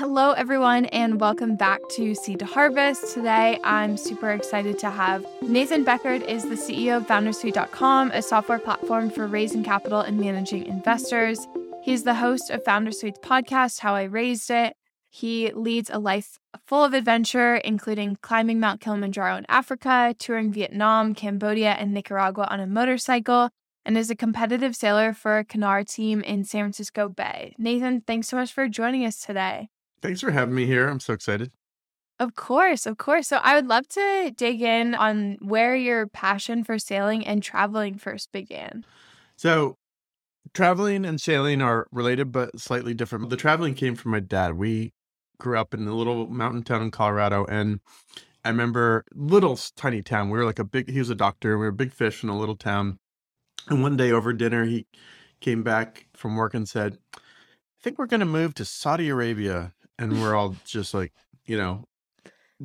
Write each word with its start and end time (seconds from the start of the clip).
Hello, 0.00 0.32
everyone, 0.32 0.86
and 0.86 1.20
welcome 1.20 1.56
back 1.56 1.78
to 1.90 2.14
Seed 2.14 2.38
to 2.38 2.46
Harvest. 2.46 3.12
Today, 3.12 3.60
I'm 3.62 3.98
super 3.98 4.30
excited 4.30 4.78
to 4.78 4.88
have 4.88 5.26
Nathan 5.42 5.84
Beckord 5.84 6.22
is 6.22 6.42
the 6.44 6.54
CEO 6.54 6.96
of 6.96 7.06
FounderSuite.com, 7.06 8.10
a 8.12 8.22
software 8.22 8.58
platform 8.58 9.10
for 9.10 9.26
raising 9.26 9.62
capital 9.62 10.00
and 10.00 10.18
managing 10.18 10.64
investors. 10.64 11.46
He's 11.82 12.04
the 12.04 12.14
host 12.14 12.48
of 12.48 12.64
FounderSuite's 12.64 13.18
podcast, 13.18 13.80
How 13.80 13.94
I 13.94 14.04
Raised 14.04 14.50
It. 14.50 14.74
He 15.10 15.52
leads 15.52 15.90
a 15.90 15.98
life 15.98 16.38
full 16.66 16.82
of 16.82 16.94
adventure, 16.94 17.56
including 17.56 18.16
climbing 18.22 18.58
Mount 18.58 18.80
Kilimanjaro 18.80 19.36
in 19.36 19.44
Africa, 19.50 20.14
touring 20.18 20.50
Vietnam, 20.50 21.14
Cambodia, 21.14 21.72
and 21.72 21.92
Nicaragua 21.92 22.48
on 22.50 22.58
a 22.58 22.66
motorcycle, 22.66 23.50
and 23.84 23.98
is 23.98 24.08
a 24.08 24.16
competitive 24.16 24.74
sailor 24.74 25.12
for 25.12 25.36
a 25.36 25.44
Knarr 25.44 25.86
team 25.86 26.22
in 26.22 26.44
San 26.44 26.62
Francisco 26.62 27.10
Bay. 27.10 27.54
Nathan, 27.58 28.00
thanks 28.00 28.28
so 28.28 28.38
much 28.38 28.50
for 28.50 28.66
joining 28.66 29.04
us 29.04 29.20
today. 29.20 29.68
Thanks 30.02 30.20
for 30.20 30.30
having 30.30 30.54
me 30.54 30.66
here. 30.66 30.88
I'm 30.88 31.00
so 31.00 31.12
excited. 31.12 31.52
Of 32.18 32.34
course, 32.34 32.86
of 32.86 32.98
course. 32.98 33.28
So 33.28 33.38
I 33.38 33.54
would 33.54 33.66
love 33.66 33.88
to 33.88 34.32
dig 34.36 34.60
in 34.60 34.94
on 34.94 35.38
where 35.40 35.74
your 35.74 36.06
passion 36.06 36.64
for 36.64 36.78
sailing 36.78 37.26
and 37.26 37.42
traveling 37.42 37.96
first 37.96 38.30
began. 38.30 38.84
So, 39.36 39.76
traveling 40.52 41.06
and 41.06 41.18
sailing 41.18 41.62
are 41.62 41.86
related 41.90 42.30
but 42.30 42.60
slightly 42.60 42.92
different. 42.92 43.30
The 43.30 43.36
traveling 43.36 43.74
came 43.74 43.94
from 43.94 44.10
my 44.10 44.20
dad. 44.20 44.58
We 44.58 44.92
grew 45.38 45.58
up 45.58 45.72
in 45.72 45.88
a 45.88 45.94
little 45.94 46.26
mountain 46.26 46.62
town 46.62 46.82
in 46.82 46.90
Colorado 46.90 47.46
and 47.46 47.80
I 48.44 48.48
remember 48.48 49.04
little 49.14 49.58
tiny 49.76 50.02
town. 50.02 50.30
We 50.30 50.38
were 50.38 50.44
like 50.44 50.58
a 50.58 50.64
big 50.64 50.90
he 50.90 50.98
was 50.98 51.10
a 51.10 51.14
doctor. 51.14 51.56
We 51.58 51.64
were 51.64 51.70
a 51.70 51.72
big 51.72 51.92
fish 51.92 52.22
in 52.22 52.28
a 52.28 52.38
little 52.38 52.56
town. 52.56 52.98
And 53.68 53.82
one 53.82 53.96
day 53.96 54.10
over 54.10 54.32
dinner 54.32 54.64
he 54.64 54.86
came 55.40 55.62
back 55.62 56.06
from 56.14 56.36
work 56.36 56.54
and 56.54 56.68
said, 56.68 56.98
"I 57.14 57.20
think 57.82 57.98
we're 57.98 58.06
going 58.06 58.20
to 58.20 58.26
move 58.26 58.54
to 58.54 58.64
Saudi 58.64 59.08
Arabia." 59.08 59.72
And 60.00 60.20
we're 60.20 60.34
all 60.34 60.56
just 60.64 60.94
like, 60.94 61.12
you 61.44 61.56
know, 61.56 61.84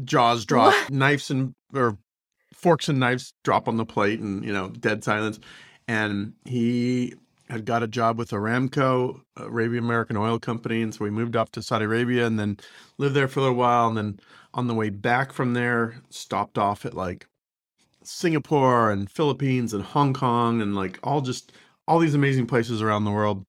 jaws 0.03 0.45
drop, 0.47 0.73
what? 0.73 0.89
knives 0.89 1.29
and 1.29 1.53
or 1.73 1.97
forks 2.53 2.89
and 2.89 2.99
knives 2.99 3.33
drop 3.43 3.67
on 3.67 3.77
the 3.77 3.85
plate 3.85 4.19
and, 4.19 4.43
you 4.43 4.53
know, 4.53 4.69
dead 4.69 5.03
silence. 5.03 5.39
And 5.87 6.33
he 6.45 7.13
had 7.49 7.65
got 7.65 7.83
a 7.83 7.87
job 7.87 8.17
with 8.17 8.31
Aramco, 8.31 9.21
Arabian 9.37 9.83
American 9.83 10.17
Oil 10.17 10.39
Company, 10.39 10.81
and 10.81 10.93
so 10.93 11.03
we 11.03 11.11
moved 11.11 11.35
up 11.35 11.51
to 11.51 11.61
Saudi 11.61 11.85
Arabia 11.85 12.25
and 12.25 12.39
then 12.39 12.57
lived 12.97 13.15
there 13.15 13.27
for 13.27 13.41
a 13.41 13.43
little 13.43 13.57
while. 13.57 13.87
And 13.87 13.97
then 13.97 14.19
on 14.53 14.67
the 14.67 14.73
way 14.73 14.89
back 14.89 15.31
from 15.31 15.53
there, 15.53 16.01
stopped 16.09 16.57
off 16.57 16.85
at 16.85 16.95
like 16.95 17.27
Singapore 18.03 18.91
and 18.91 19.11
Philippines 19.11 19.73
and 19.73 19.83
Hong 19.83 20.13
Kong 20.13 20.61
and 20.61 20.75
like 20.75 20.99
all 21.03 21.21
just 21.21 21.51
all 21.87 21.99
these 21.99 22.15
amazing 22.15 22.47
places 22.47 22.81
around 22.81 23.03
the 23.03 23.11
world. 23.11 23.45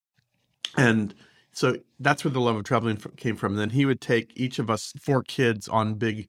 And 0.77 1.14
so 1.56 1.78
that's 1.98 2.22
where 2.22 2.30
the 2.30 2.40
love 2.40 2.56
of 2.56 2.64
traveling 2.64 2.98
came 3.16 3.34
from. 3.34 3.52
And 3.52 3.58
then 3.58 3.70
he 3.70 3.86
would 3.86 4.02
take 4.02 4.30
each 4.36 4.58
of 4.58 4.68
us 4.68 4.92
four 5.00 5.22
kids 5.22 5.68
on 5.68 5.94
big 5.94 6.28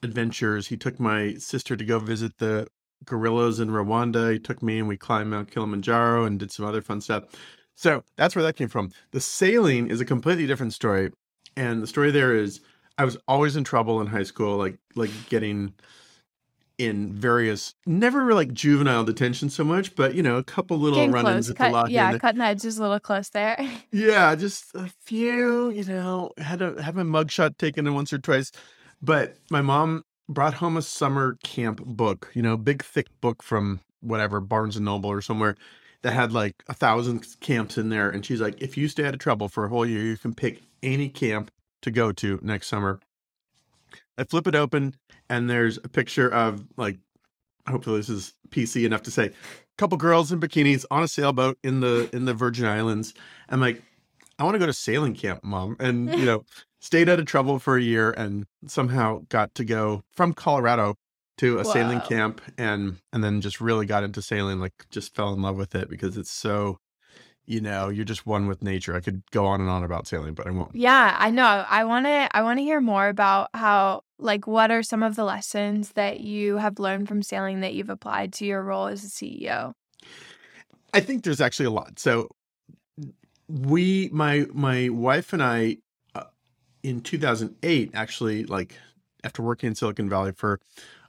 adventures. 0.00 0.68
He 0.68 0.76
took 0.76 1.00
my 1.00 1.34
sister 1.34 1.74
to 1.74 1.84
go 1.84 1.98
visit 1.98 2.38
the 2.38 2.68
gorillas 3.04 3.58
in 3.58 3.70
Rwanda. 3.70 4.32
He 4.32 4.38
took 4.38 4.62
me 4.62 4.78
and 4.78 4.86
we 4.86 4.96
climbed 4.96 5.30
Mount 5.30 5.50
Kilimanjaro 5.50 6.24
and 6.24 6.38
did 6.38 6.52
some 6.52 6.64
other 6.64 6.82
fun 6.82 7.00
stuff. 7.00 7.24
So 7.74 8.04
that's 8.14 8.36
where 8.36 8.44
that 8.44 8.54
came 8.54 8.68
from. 8.68 8.92
The 9.10 9.20
sailing 9.20 9.90
is 9.90 10.00
a 10.00 10.04
completely 10.04 10.46
different 10.46 10.72
story. 10.72 11.10
And 11.56 11.82
the 11.82 11.88
story 11.88 12.12
there 12.12 12.36
is 12.36 12.60
I 12.96 13.04
was 13.04 13.16
always 13.26 13.56
in 13.56 13.64
trouble 13.64 14.00
in 14.00 14.06
high 14.06 14.22
school, 14.22 14.56
like 14.56 14.78
like 14.94 15.10
getting 15.28 15.74
in 16.80 17.12
various 17.12 17.74
never 17.84 18.32
like 18.32 18.54
juvenile 18.54 19.04
detention 19.04 19.50
so 19.50 19.62
much, 19.62 19.94
but 19.94 20.14
you 20.14 20.22
know, 20.22 20.36
a 20.36 20.42
couple 20.42 20.78
little 20.78 21.08
run-ins 21.08 21.50
at 21.50 21.56
Cut, 21.56 21.66
the 21.66 21.72
law. 21.72 21.86
Yeah, 21.86 22.16
cutting 22.16 22.40
edges 22.40 22.78
a 22.78 22.82
little 22.82 22.98
close 22.98 23.28
there. 23.28 23.56
yeah, 23.92 24.34
just 24.34 24.74
a 24.74 24.90
few, 25.02 25.70
you 25.70 25.84
know, 25.84 26.30
had 26.38 26.62
a 26.62 26.82
had 26.82 26.94
my 26.94 27.02
mugshot 27.02 27.58
taken 27.58 27.92
once 27.92 28.12
or 28.12 28.18
twice. 28.18 28.50
But 29.02 29.36
my 29.50 29.60
mom 29.60 30.04
brought 30.28 30.54
home 30.54 30.76
a 30.76 30.82
summer 30.82 31.36
camp 31.42 31.84
book, 31.84 32.30
you 32.34 32.40
know, 32.40 32.56
big 32.56 32.82
thick 32.82 33.08
book 33.20 33.42
from 33.42 33.80
whatever, 34.00 34.40
Barnes 34.40 34.76
and 34.76 34.86
Noble 34.86 35.10
or 35.10 35.20
somewhere 35.20 35.56
that 36.02 36.12
had 36.12 36.32
like 36.32 36.62
a 36.68 36.74
thousand 36.74 37.26
camps 37.40 37.76
in 37.76 37.90
there. 37.90 38.08
And 38.08 38.24
she's 38.24 38.40
like, 38.40 38.60
if 38.62 38.78
you 38.78 38.88
stay 38.88 39.04
out 39.04 39.14
of 39.14 39.20
trouble 39.20 39.48
for 39.48 39.66
a 39.66 39.68
whole 39.68 39.84
year, 39.84 40.02
you 40.02 40.16
can 40.16 40.34
pick 40.34 40.62
any 40.82 41.10
camp 41.10 41.50
to 41.82 41.90
go 41.90 42.12
to 42.12 42.38
next 42.42 42.68
summer. 42.68 43.00
I 44.18 44.24
flip 44.24 44.46
it 44.46 44.54
open 44.54 44.94
and 45.28 45.48
there's 45.48 45.78
a 45.78 45.88
picture 45.88 46.32
of 46.32 46.66
like 46.76 46.98
hopefully 47.68 47.98
this 47.98 48.08
is 48.08 48.34
PC 48.50 48.84
enough 48.84 49.02
to 49.02 49.10
say 49.10 49.26
a 49.26 49.32
couple 49.78 49.96
girls 49.96 50.32
in 50.32 50.40
bikinis 50.40 50.84
on 50.90 51.02
a 51.02 51.08
sailboat 51.08 51.58
in 51.62 51.80
the 51.80 52.10
in 52.12 52.24
the 52.24 52.34
Virgin 52.34 52.66
Islands. 52.66 53.14
I'm 53.48 53.60
like, 53.60 53.82
I 54.38 54.44
want 54.44 54.54
to 54.54 54.58
go 54.58 54.66
to 54.66 54.72
sailing 54.72 55.14
camp, 55.14 55.44
mom. 55.44 55.76
And 55.80 56.10
you 56.18 56.24
know, 56.24 56.44
stayed 56.80 57.08
out 57.08 57.20
of 57.20 57.26
trouble 57.26 57.58
for 57.58 57.76
a 57.76 57.82
year 57.82 58.10
and 58.10 58.46
somehow 58.66 59.22
got 59.28 59.54
to 59.56 59.64
go 59.64 60.02
from 60.12 60.32
Colorado 60.32 60.96
to 61.38 61.58
a 61.58 61.62
wow. 61.62 61.72
sailing 61.72 62.00
camp 62.00 62.40
and 62.58 62.98
and 63.12 63.24
then 63.24 63.40
just 63.40 63.60
really 63.60 63.86
got 63.86 64.04
into 64.04 64.22
sailing, 64.22 64.60
like 64.60 64.72
just 64.90 65.14
fell 65.14 65.32
in 65.32 65.42
love 65.42 65.56
with 65.56 65.74
it 65.74 65.88
because 65.88 66.16
it's 66.16 66.30
so 66.30 66.78
you 67.46 67.60
know, 67.60 67.88
you're 67.88 68.04
just 68.04 68.26
one 68.26 68.46
with 68.46 68.62
nature. 68.62 68.94
I 68.94 69.00
could 69.00 69.22
go 69.30 69.46
on 69.46 69.60
and 69.60 69.68
on 69.68 69.82
about 69.82 70.06
sailing, 70.06 70.34
but 70.34 70.46
I 70.46 70.50
won't. 70.50 70.74
Yeah, 70.74 71.16
I 71.18 71.30
know. 71.30 71.64
I 71.68 71.84
want 71.84 72.06
to 72.06 72.28
I 72.36 72.42
want 72.42 72.58
to 72.58 72.62
hear 72.62 72.80
more 72.80 73.08
about 73.08 73.50
how 73.54 74.02
like 74.18 74.46
what 74.46 74.70
are 74.70 74.82
some 74.82 75.02
of 75.02 75.16
the 75.16 75.24
lessons 75.24 75.92
that 75.92 76.20
you 76.20 76.58
have 76.58 76.78
learned 76.78 77.08
from 77.08 77.22
sailing 77.22 77.60
that 77.60 77.74
you've 77.74 77.90
applied 77.90 78.32
to 78.34 78.46
your 78.46 78.62
role 78.62 78.86
as 78.86 79.04
a 79.04 79.08
CEO? 79.08 79.72
I 80.92 81.00
think 81.00 81.24
there's 81.24 81.40
actually 81.40 81.66
a 81.66 81.70
lot. 81.70 81.98
So 81.98 82.28
we 83.48 84.10
my 84.12 84.46
my 84.52 84.88
wife 84.88 85.32
and 85.32 85.42
I 85.42 85.78
uh, 86.14 86.24
in 86.82 87.00
2008 87.00 87.90
actually 87.94 88.44
like 88.44 88.76
after 89.24 89.42
working 89.42 89.68
in 89.68 89.74
Silicon 89.74 90.08
Valley 90.08 90.32
for 90.32 90.60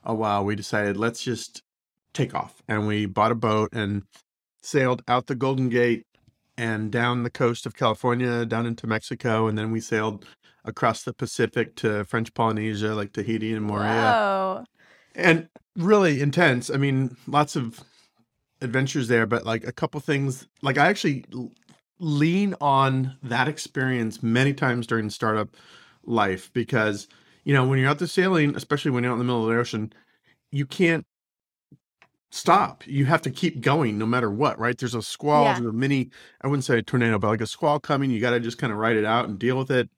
a 0.02 0.14
while 0.14 0.44
we 0.44 0.56
decided 0.56 0.96
let's 0.96 1.22
just 1.22 1.62
take 2.12 2.34
off 2.34 2.62
and 2.68 2.86
we 2.86 3.06
bought 3.06 3.30
a 3.30 3.36
boat 3.36 3.70
and 3.72 4.02
sailed 4.60 5.02
out 5.06 5.26
the 5.26 5.34
Golden 5.34 5.68
Gate 5.68 6.04
and 6.62 6.92
down 6.92 7.24
the 7.24 7.30
coast 7.30 7.66
of 7.66 7.74
California, 7.74 8.46
down 8.46 8.66
into 8.66 8.86
Mexico, 8.86 9.48
and 9.48 9.58
then 9.58 9.72
we 9.72 9.80
sailed 9.80 10.24
across 10.64 11.02
the 11.02 11.12
Pacific 11.12 11.74
to 11.74 12.04
French 12.04 12.32
Polynesia, 12.34 12.94
like 12.94 13.12
Tahiti 13.12 13.52
and 13.52 13.68
Moorea. 13.68 14.12
Whoa. 14.12 14.64
And 15.16 15.48
really 15.76 16.22
intense. 16.22 16.70
I 16.70 16.76
mean, 16.76 17.16
lots 17.26 17.56
of 17.56 17.80
adventures 18.60 19.08
there, 19.08 19.26
but 19.26 19.44
like 19.44 19.66
a 19.66 19.72
couple 19.72 20.00
things. 20.00 20.46
Like 20.62 20.78
I 20.78 20.86
actually 20.86 21.24
lean 21.98 22.54
on 22.60 23.16
that 23.24 23.48
experience 23.48 24.22
many 24.22 24.54
times 24.54 24.86
during 24.86 25.10
startup 25.10 25.56
life 26.04 26.48
because 26.52 27.08
you 27.44 27.52
know 27.52 27.66
when 27.66 27.80
you're 27.80 27.88
out 27.88 27.98
there 27.98 28.06
sailing, 28.06 28.54
especially 28.54 28.92
when 28.92 29.02
you're 29.02 29.10
out 29.10 29.14
in 29.14 29.18
the 29.18 29.24
middle 29.24 29.42
of 29.42 29.52
the 29.52 29.58
ocean, 29.58 29.92
you 30.52 30.64
can't 30.64 31.04
stop. 32.32 32.82
You 32.86 33.04
have 33.04 33.22
to 33.22 33.30
keep 33.30 33.60
going 33.60 33.98
no 33.98 34.06
matter 34.06 34.30
what, 34.30 34.58
right? 34.58 34.76
There's 34.76 34.94
a 34.94 35.02
squall, 35.02 35.44
yeah. 35.44 35.54
there's 35.54 35.66
a 35.66 35.72
mini, 35.72 36.10
I 36.40 36.48
wouldn't 36.48 36.64
say 36.64 36.78
a 36.78 36.82
tornado, 36.82 37.18
but 37.18 37.28
like 37.28 37.42
a 37.42 37.46
squall 37.46 37.78
coming. 37.78 38.10
You 38.10 38.20
got 38.20 38.30
to 38.30 38.40
just 38.40 38.58
kind 38.58 38.72
of 38.72 38.78
ride 38.78 38.96
it 38.96 39.04
out 39.04 39.28
and 39.28 39.38
deal 39.38 39.56
with 39.58 39.70
it. 39.70 39.90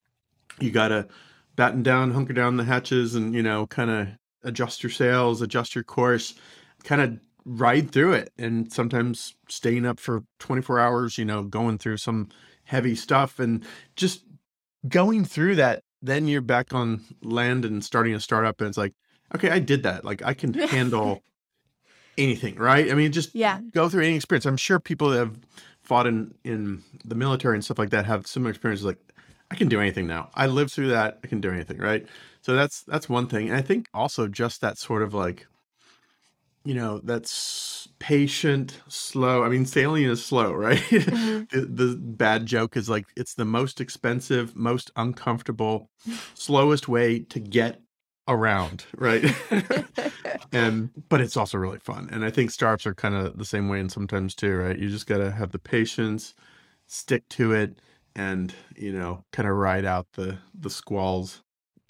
You 0.61 0.73
got 0.73 0.89
to 0.89 1.07
batten 1.55 1.85
down, 1.85 2.11
hunker 2.11 2.33
down 2.33 2.57
the 2.57 2.65
hatches 2.65 3.15
and, 3.15 3.35
you 3.35 3.43
know, 3.43 3.69
kind 3.69 3.91
of 3.91 4.09
adjust 4.43 4.83
your 4.83 4.91
sails, 4.91 5.43
adjust 5.43 5.77
your 5.77 5.85
course, 5.85 6.35
kind 6.83 7.01
of 7.01 7.21
ride 7.45 7.93
through 7.93 8.15
it. 8.15 8.33
And 8.37 8.71
sometimes 8.73 9.37
staying 9.49 9.87
up 9.87 10.01
for 10.01 10.25
24 10.41 10.81
hours, 10.81 11.17
you 11.17 11.25
know, 11.25 11.45
going 11.45 11.79
through 11.79 11.99
some 11.99 12.31
heavy 12.65 12.97
stuff 12.97 13.39
and 13.39 13.65
just 13.95 14.25
going 14.89 15.25
through 15.25 15.55
that. 15.57 15.83
Then 16.03 16.27
you're 16.27 16.43
back 16.43 16.75
on 16.75 17.03
land 17.23 17.65
and 17.65 17.83
starting 17.83 18.13
a 18.15 18.21
startup. 18.21 18.61
And 18.61 18.69
it's 18.69 18.77
like, 18.77 18.93
okay, 19.35 19.51
I 19.51 19.61
did 19.61 19.85
that. 19.85 20.05
Like 20.05 20.23
I 20.23 20.35
can 20.35 20.53
handle 20.69 21.23
anything, 22.19 22.57
right? 22.57 22.91
I 22.91 22.95
mean, 22.95 23.13
just 23.13 23.35
yeah. 23.35 23.61
go 23.73 23.89
through 23.89 24.05
any 24.05 24.17
experience. 24.17 24.47
I'm 24.47 24.57
sure 24.57 24.79
people 24.81 25.11
that 25.11 25.19
have 25.19 25.39
fought 25.83 26.07
in 26.07 26.35
in 26.45 26.83
the 27.05 27.15
military 27.15 27.55
and 27.55 27.65
stuff 27.65 27.79
like 27.79 27.91
that 27.91 28.07
have 28.07 28.27
similar 28.27 28.51
experiences. 28.51 28.85
Like, 28.85 28.99
I 29.51 29.57
can 29.57 29.69
do 29.69 29.81
anything 29.81 30.07
now. 30.07 30.31
I 30.35 30.47
lived 30.47 30.73
through 30.73 30.89
that. 30.89 31.19
I 31.23 31.27
can 31.27 31.41
do 31.41 31.51
anything, 31.51 31.79
right? 31.79 32.07
So 32.41 32.55
that's 32.55 32.83
that's 32.83 33.09
one 33.09 33.27
thing. 33.27 33.49
And 33.49 33.57
I 33.57 33.63
think 33.63 33.89
also 33.95 34.29
just 34.29 34.61
that 34.61 34.79
sort 34.79 35.03
of 35.03 35.15
like, 35.15 35.47
you 36.65 36.75
know, 36.75 37.01
that's 37.05 37.89
patient, 37.99 38.81
slow. 38.89 39.45
I 39.45 39.49
mean, 39.49 39.65
sailing 39.67 40.05
is 40.05 40.25
slow, 40.25 40.53
right? 40.55 40.79
Mm-hmm. 40.79 41.59
the, 41.59 41.67
the 41.67 41.97
bad 41.97 42.47
joke 42.47 42.77
is 42.77 42.89
like 42.89 43.07
it's 43.17 43.35
the 43.35 43.45
most 43.45 43.81
expensive, 43.81 44.57
most 44.57 44.91
uncomfortable, 44.97 45.91
slowest 46.35 46.89
way 46.89 47.21
to 47.21 47.41
get 47.41 47.81
around, 48.29 48.87
right? 48.97 49.25
and 50.53 50.91
but 51.09 51.21
it's 51.21 51.37
also 51.37 51.59
really 51.59 51.79
fun. 51.79 52.09
And 52.11 52.25
I 52.25 52.31
think 52.31 52.51
startups 52.51 52.87
are 52.87 52.95
kind 52.95 53.15
of 53.15 53.39
the 53.39 53.45
same 53.45 53.69
way 53.69 53.81
and 53.81 53.91
sometimes 53.91 54.35
too, 54.35 54.57
right? 54.57 54.79
You 54.79 54.89
just 54.89 55.07
got 55.07 55.19
to 55.19 55.31
have 55.31 55.53
the 55.53 55.59
patience, 55.59 56.35
stick 56.87 57.29
to 57.31 57.53
it 57.53 57.79
and, 58.17 58.55
you 58.77 58.93
know, 58.93 59.25
kind 59.33 59.49
of 59.49 59.57
ride 59.57 59.85
out 59.85 60.07
the 60.13 60.39
the 60.59 60.71
squalls. 60.71 61.43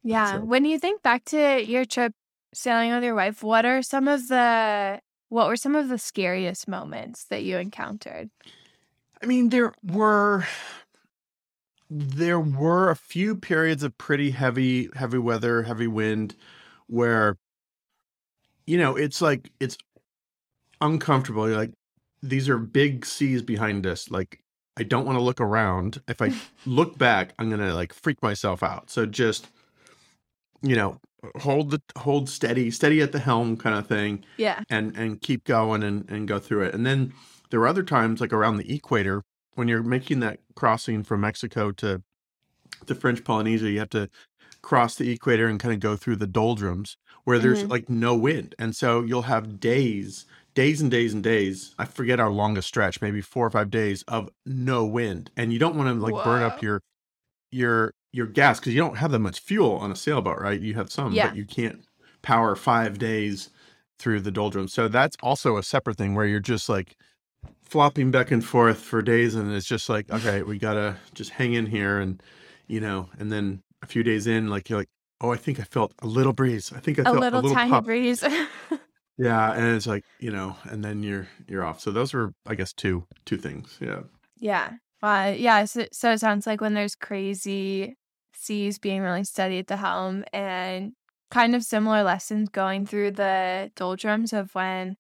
Yeah. 0.03 0.33
So. 0.33 0.41
When 0.41 0.65
you 0.65 0.79
think 0.79 1.03
back 1.03 1.25
to 1.27 1.65
your 1.65 1.85
trip 1.85 2.13
sailing 2.53 2.93
with 2.93 3.05
your 3.05 3.15
wife, 3.15 3.43
what 3.43 3.65
are 3.65 3.83
some 3.83 4.09
of 4.09 4.29
the 4.29 5.01
what 5.29 5.49
were 5.49 5.57
some 5.57 5.75
of 5.75 5.89
the 5.89 5.99
scariest 5.99 6.69
moments 6.69 7.25
that 7.27 7.43
you 7.45 7.59
encountered? 7.59 8.31
I 9.23 9.27
mean, 9.27 9.49
there 9.49 9.73
were 9.83 10.47
there 11.97 12.41
were 12.41 12.91
a 12.91 12.97
few 12.97 13.37
periods 13.37 13.85
of 13.85 13.97
pretty 13.97 14.33
heavy 14.33 14.89
heavy 14.97 15.19
weather, 15.19 15.63
heavy 15.63 15.87
wind 15.87 16.35
where 16.89 17.37
you 18.67 18.79
know, 18.79 18.97
it's 18.97 19.23
like 19.23 19.53
it's 19.61 19.79
uncomfortable. 20.81 21.47
You're 21.47 21.57
like 21.57 21.73
these 22.21 22.49
are 22.49 22.59
big 22.59 23.07
seas 23.07 23.43
behind 23.43 23.87
us. 23.87 24.11
Like 24.11 24.41
I 24.77 24.83
don't 24.83 25.07
want 25.07 25.19
to 25.19 25.23
look 25.23 25.41
around. 25.41 26.01
If 26.09 26.21
I 26.21 26.33
look 26.67 26.99
back, 26.99 27.33
I'm 27.39 27.49
going 27.49 27.61
to 27.61 27.73
like 27.73 27.93
freak 27.93 28.21
myself 28.23 28.65
out. 28.65 28.91
So 28.91 29.07
just 29.07 29.47
you 30.63 30.75
know, 30.75 30.99
hold 31.37 31.71
the 31.71 31.81
hold 31.97 32.29
steady, 32.29 32.73
steady 32.73 33.03
at 33.03 33.13
the 33.13 33.21
helm 33.21 33.57
kind 33.57 33.79
of 33.79 33.87
thing. 33.87 34.25
Yeah. 34.37 34.65
And 34.69 34.97
and 34.97 35.21
keep 35.21 35.45
going 35.45 35.85
and 35.85 36.11
and 36.11 36.27
go 36.27 36.41
through 36.41 36.65
it. 36.65 36.75
And 36.75 36.85
then 36.85 37.13
there 37.51 37.61
were 37.61 37.69
other 37.69 37.85
times 37.85 38.21
like 38.21 38.33
around 38.33 38.57
the 38.57 38.75
equator 38.75 39.23
when 39.55 39.69
you're 39.69 39.83
making 39.83 40.21
that 40.21 40.41
crossing 40.55 41.03
from 41.03 41.21
Mexico 41.21 41.71
to 41.73 42.03
the 42.87 42.95
French 42.95 43.25
Polynesia, 43.25 43.71
you 43.71 43.79
have 43.79 43.91
to 43.91 44.09
cross 44.63 44.95
the 44.97 45.11
equator 45.11 45.47
and 45.47 45.61
kind 45.61 45.75
of 45.75 45.81
go 45.81 45.97
through 45.97 46.17
the 46.17 46.27
doldrums 46.27 46.97
where 47.25 47.39
there's 47.39 47.65
Mhm. 47.65 47.71
like 47.71 47.89
no 47.89 48.15
wind. 48.15 48.55
And 48.59 48.75
so 48.75 49.03
you'll 49.03 49.23
have 49.23 49.61
days, 49.61 50.27
days 50.55 50.81
and 50.81 50.91
days 50.91 51.13
and 51.13 51.23
days. 51.23 51.75
I 51.79 51.85
forget 51.85 52.19
our 52.21 52.31
longest 52.31 52.69
stretch, 52.69 53.01
maybe 53.03 53.21
four 53.21 53.47
or 53.47 53.51
five 53.51 53.71
days 53.71 54.03
of 54.09 54.31
no 54.47 54.85
wind. 54.85 55.31
And 55.37 55.53
you 55.53 55.59
don't 55.59 55.77
want 55.77 55.89
to 55.89 55.95
like 56.03 56.25
burn 56.25 56.43
up 56.43 56.63
your 56.63 56.81
your 57.51 57.93
your 58.13 58.27
gas 58.27 58.61
because 58.61 58.73
you 58.75 58.81
don't 58.81 58.97
have 58.99 59.11
that 59.11 59.19
much 59.19 59.41
fuel 59.41 59.73
on 59.77 59.91
a 59.91 59.97
sailboat, 59.97 60.39
right? 60.41 60.61
You 60.61 60.75
have 60.75 60.91
some, 60.91 61.13
Yeah. 61.13 61.29
but 61.29 61.37
you 61.37 61.45
can't 61.45 61.85
power 62.23 62.55
five 62.55 62.99
days 62.99 63.51
through 63.99 64.21
the 64.21 64.31
doldrums. 64.31 64.73
So 64.73 64.87
that's 64.89 65.17
also 65.23 65.57
a 65.57 65.63
separate 65.63 65.97
thing 65.99 66.15
where 66.15 66.27
you're 66.27 66.41
just 66.41 66.69
like 66.69 66.97
flopping 67.63 68.11
back 68.11 68.31
and 68.31 68.45
forth 68.45 68.79
for 68.79 69.03
days 69.03 69.35
and 69.35 69.53
it's 69.53 69.67
just 69.67 69.89
like, 69.89 70.11
okay, 70.11 70.43
we 70.43 70.59
gotta 70.59 70.97
just 71.15 71.31
hang 71.31 71.55
in 71.55 71.67
here 71.67 71.99
and 72.01 72.23
you 72.67 72.81
know, 72.81 73.09
and 73.19 73.31
then 73.31 73.63
a 73.83 73.87
few 73.87 74.03
days 74.03 74.27
in, 74.27 74.49
like 74.49 74.71
you're 74.71 74.79
like, 74.79 74.89
oh, 75.21 75.33
I 75.33 75.37
think 75.37 75.61
I 75.61 75.65
felt 75.65 75.93
a 76.01 76.07
little 76.07 76.33
breeze. 76.33 76.73
I 76.75 76.81
think 76.81 76.99
I 76.99 77.03
A 77.03 77.05
felt 77.05 77.19
little, 77.19 77.41
a 77.41 77.43
little 77.43 77.55
tiny 77.55 77.71
puff. 77.71 77.85
breeze. 77.85 78.25
Yeah, 79.17 79.53
and 79.53 79.77
it's 79.77 79.87
like, 79.87 80.05
you 80.19 80.33
know, 80.33 80.57
and 80.65 80.85
then 80.85 81.03
you're 81.03 81.29
you're 81.47 81.65
off. 81.65 81.81
So 81.81 81.93
those 81.93 82.13
were, 82.13 82.33
I 82.47 82.55
guess, 82.57 82.73
two 82.73 83.07
two 83.25 83.37
things. 83.37 83.79
Yeah. 83.81 84.01
yeah. 84.39 84.73
Uh, 85.03 85.35
yeah. 85.37 85.65
So, 85.67 85.87
so 85.93 86.13
it 86.13 86.19
sounds 86.19 86.47
like 86.47 86.61
when 86.61 86.75
there's 86.75 86.97
crazy 86.97 87.97
seas 88.35 88.79
being 88.79 89.03
really 89.03 89.23
steady 89.25 89.59
at 89.59 89.69
the 89.69 89.77
helm 89.77 90.25
and 90.33 90.95
kind 91.31 91.55
of 91.55 91.63
similar 91.63 92.03
lessons 92.03 92.49
going 92.49 92.87
through 92.87 93.13
the 93.13 93.71
doldrums 93.77 94.33
of 94.33 94.53
when 94.55 94.97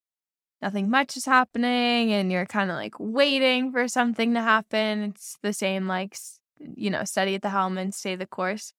nothing 0.65 0.89
much 0.89 1.17
is 1.17 1.27
happening 1.27 2.11
and 2.13 2.33
you're 2.33 2.47
kind 2.47 2.71
of 2.71 2.77
like 2.77 2.95
waiting 2.99 3.71
for 3.71 3.87
something 3.87 4.33
to 4.35 4.41
happen. 4.41 5.03
It's 5.05 5.37
the 5.43 5.53
same, 5.53 5.87
like, 5.87 6.17
you 6.59 6.89
know, 6.91 7.05
study 7.05 7.35
at 7.35 7.43
the 7.43 7.51
helm 7.51 7.77
and 7.77 7.95
stay 7.95 8.17
the 8.17 8.27
course. 8.27 8.73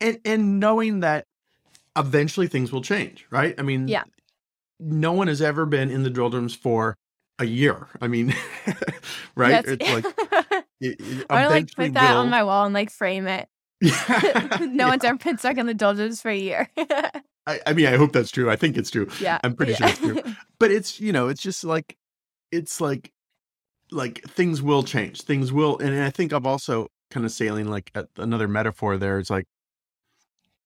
And 0.00 0.18
and 0.24 0.60
knowing 0.60 1.00
that 1.00 1.24
eventually 1.96 2.46
things 2.46 2.70
will 2.72 2.82
change, 2.82 3.26
right? 3.30 3.54
I 3.58 3.62
mean, 3.62 3.88
Yeah. 3.88 4.04
no 4.78 5.12
one 5.12 5.26
has 5.28 5.42
ever 5.42 5.66
been 5.66 5.90
in 5.90 6.04
the 6.04 6.10
drill 6.10 6.30
doldrums 6.30 6.54
for 6.54 6.96
a 7.40 7.44
year. 7.44 7.88
I 8.00 8.06
mean, 8.06 8.32
right? 9.34 9.64
That's- 9.64 9.76
It's 9.80 9.90
like 9.92 10.64
it, 10.80 11.00
it 11.00 11.26
I 11.28 11.34
want 11.34 11.44
to 11.46 11.50
like 11.50 11.74
put 11.74 11.94
that 11.94 12.14
on 12.16 12.30
my 12.30 12.44
wall 12.44 12.64
and 12.64 12.72
like 12.74 12.90
frame 12.90 13.26
it. 13.26 13.48
no 13.82 13.88
Yeah. 13.90 14.88
one's 14.88 15.04
ever 15.04 15.18
been 15.18 15.38
stuck 15.38 15.56
in 15.56 15.66
the 15.66 15.74
doldrums 15.74 16.20
for 16.22 16.30
a 16.30 16.36
year. 16.36 16.68
I, 17.46 17.60
I 17.66 17.72
mean, 17.72 17.86
I 17.86 17.96
hope 17.96 18.12
that's 18.12 18.30
true. 18.30 18.50
I 18.50 18.56
think 18.56 18.76
it's 18.76 18.90
true. 18.90 19.08
yeah. 19.20 19.38
I'm 19.42 19.54
pretty 19.54 19.72
yeah. 19.72 19.78
sure 19.78 19.88
it's 19.88 19.98
true. 20.24 20.34
But 20.58 20.70
it's 20.70 21.00
you 21.00 21.10
know, 21.12 21.28
it's 21.28 21.40
just 21.40 21.64
like 21.64 21.96
it's 22.52 22.80
like 22.82 23.12
like 23.90 24.22
things 24.24 24.60
will 24.60 24.82
change. 24.82 25.22
Things 25.22 25.52
will, 25.52 25.78
and 25.78 26.02
I 26.02 26.10
think 26.10 26.32
I'm 26.32 26.46
also 26.46 26.88
kind 27.10 27.24
of 27.24 27.32
sailing 27.32 27.68
like 27.68 27.90
another 28.18 28.46
metaphor 28.46 28.98
there. 28.98 29.18
It's 29.18 29.30
like 29.30 29.46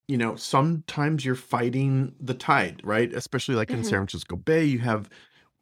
you 0.08 0.18
know, 0.18 0.36
sometimes 0.36 1.24
you're 1.24 1.34
fighting 1.34 2.14
the 2.20 2.34
tide, 2.34 2.80
right? 2.84 3.10
Especially 3.14 3.54
like 3.54 3.70
in 3.70 3.78
Mhm. 3.80 3.84
San 3.84 3.90
Francisco 4.00 4.36
Bay, 4.36 4.64
you 4.64 4.80
have. 4.80 5.08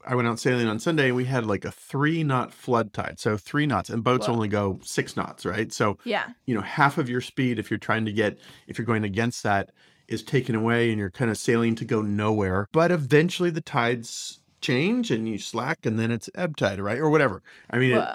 I 0.05 0.17
went 0.17 0.27
out 0.27 0.41
sailing 0.41 0.67
on 0.67 0.81
Sunday 0.81 1.09
and 1.09 1.17
we 1.17 1.27
had 1.27 1.47
like 1.47 1.65
a 1.65 1.71
three 1.71 2.25
knot 2.25 2.53
flood 2.53 2.93
tide. 2.93 3.21
So 3.21 3.37
three 3.37 3.67
knots 3.67 3.89
and 3.89 4.03
boats 4.03 4.27
Whoa. 4.27 4.35
only 4.35 4.49
go 4.49 4.81
six 4.83 5.17
knots, 5.17 5.47
right? 5.47 5.73
So, 5.73 5.97
yeah. 6.05 6.31
you 6.45 6.57
know, 6.57 6.61
half 6.61 6.99
of 6.99 7.09
your 7.09 7.21
speed, 7.21 7.61
if 7.61 7.71
you're 7.71 7.79
trying 7.79 8.05
to 8.07 8.13
get, 8.13 8.37
if 8.67 8.79
you're 8.79 8.85
going 8.85 9.05
against 9.05 9.45
that, 9.45 9.71
is 10.09 10.23
taken 10.23 10.55
away 10.55 10.91
and 10.91 10.99
you're 10.99 11.11
kind 11.11 11.31
of 11.31 11.39
sailing 11.39 11.75
to 11.77 11.85
go 11.85 12.03
nowhere. 12.03 12.69
But 12.73 12.91
eventually 12.91 13.51
the 13.51 13.61
tides 13.61 14.41
change 14.61 15.11
and 15.11 15.29
you 15.29 15.39
slack 15.39 15.85
and 15.85 15.99
then 15.99 16.11
it's 16.11 16.31
ebb 16.35 16.57
tide, 16.57 16.81
right? 16.81 16.99
Or 16.99 17.11
whatever. 17.11 17.43
I 17.71 17.79
mean, 17.79 17.97
it, 17.97 18.09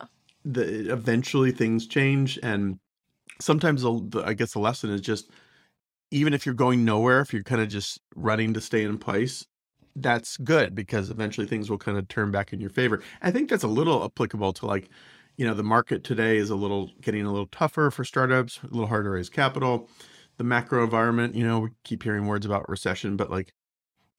the 0.47 0.91
eventually 0.91 1.51
things 1.51 1.85
change 1.85 2.39
and 2.41 2.79
sometimes 3.39 3.81
the, 3.81 4.01
the 4.09 4.23
i 4.23 4.33
guess 4.33 4.53
the 4.53 4.59
lesson 4.59 4.89
is 4.89 5.01
just 5.01 5.29
even 6.09 6.33
if 6.33 6.45
you're 6.45 6.55
going 6.55 6.85
nowhere 6.85 7.19
if 7.19 7.33
you're 7.33 7.43
kind 7.43 7.61
of 7.61 7.67
just 7.67 7.99
running 8.15 8.53
to 8.53 8.61
stay 8.61 8.83
in 8.83 8.97
place 8.97 9.45
that's 9.97 10.37
good 10.37 10.73
because 10.73 11.09
eventually 11.09 11.45
things 11.45 11.69
will 11.69 11.77
kind 11.77 11.97
of 11.97 12.07
turn 12.07 12.31
back 12.31 12.53
in 12.53 12.61
your 12.61 12.69
favor 12.69 13.01
i 13.21 13.29
think 13.29 13.49
that's 13.49 13.63
a 13.63 13.67
little 13.67 14.03
applicable 14.05 14.53
to 14.53 14.65
like 14.65 14.89
you 15.35 15.45
know 15.45 15.53
the 15.53 15.63
market 15.63 16.03
today 16.03 16.37
is 16.37 16.49
a 16.49 16.55
little 16.55 16.91
getting 17.01 17.25
a 17.25 17.31
little 17.31 17.47
tougher 17.47 17.91
for 17.91 18.05
startups 18.05 18.59
a 18.63 18.67
little 18.67 18.87
harder 18.87 19.03
to 19.03 19.09
raise 19.09 19.29
capital 19.29 19.89
the 20.37 20.43
macro 20.43 20.83
environment 20.83 21.35
you 21.35 21.45
know 21.45 21.59
we 21.59 21.69
keep 21.83 22.03
hearing 22.03 22.27
words 22.27 22.45
about 22.45 22.67
recession 22.69 23.17
but 23.17 23.29
like 23.31 23.53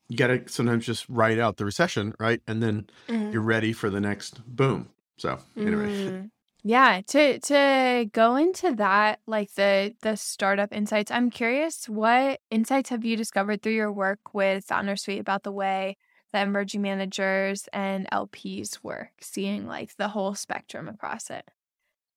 you 0.09 0.17
got 0.19 0.29
to 0.29 0.49
sometimes 0.49 0.87
just 0.87 1.09
ride 1.09 1.39
out 1.39 1.57
the 1.59 1.65
recession 1.67 2.15
right 2.21 2.43
and 2.47 2.63
then 2.63 2.89
Mhm. 3.09 3.33
you're 3.33 3.43
ready 3.43 3.73
for 3.73 3.91
the 3.91 4.01
next 4.01 4.45
boom 4.47 4.91
so 5.19 5.41
anyway 5.65 5.91
Mm. 5.97 6.31
Yeah, 6.65 7.01
to 7.09 7.39
to 7.41 8.07
go 8.13 8.37
into 8.37 8.75
that, 8.77 9.21
like 9.27 9.53
the 9.55 9.95
the 10.03 10.17
startup 10.17 10.73
insights, 10.73 11.11
I'm 11.11 11.31
curious 11.31 11.89
what 11.89 12.41
insights 12.51 12.91
have 12.91 13.05
you 13.05 13.17
discovered 13.17 13.63
through 13.63 13.73
your 13.75 13.93
work 13.93 14.35
with 14.35 14.65
Founder 14.65 14.97
Suite 14.97 15.21
about 15.21 15.45
the 15.45 15.53
way 15.53 15.97
that 16.33 16.47
emerging 16.47 16.83
managers 16.83 17.69
and 17.73 18.07
LPs 18.13 18.83
work, 18.83 19.13
seeing 19.21 19.67
like 19.67 19.97
the 19.97 20.09
whole 20.09 20.35
spectrum 20.35 20.89
across 20.89 21.31
it. 21.31 21.49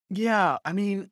Yeah, 0.10 0.58
I 0.66 0.74
mean, 0.74 1.12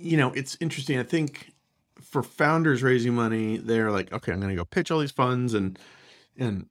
you 0.00 0.16
know, 0.16 0.32
it's 0.32 0.56
interesting. 0.60 0.98
I 0.98 1.02
think 1.02 1.52
for 2.00 2.22
founders 2.22 2.82
raising 2.82 3.14
money, 3.14 3.58
they're 3.58 3.90
like, 3.90 4.12
okay, 4.12 4.32
I'm 4.32 4.40
going 4.40 4.50
to 4.50 4.56
go 4.56 4.64
pitch 4.64 4.90
all 4.90 4.98
these 5.00 5.10
funds, 5.10 5.54
and 5.54 5.78
and 6.36 6.66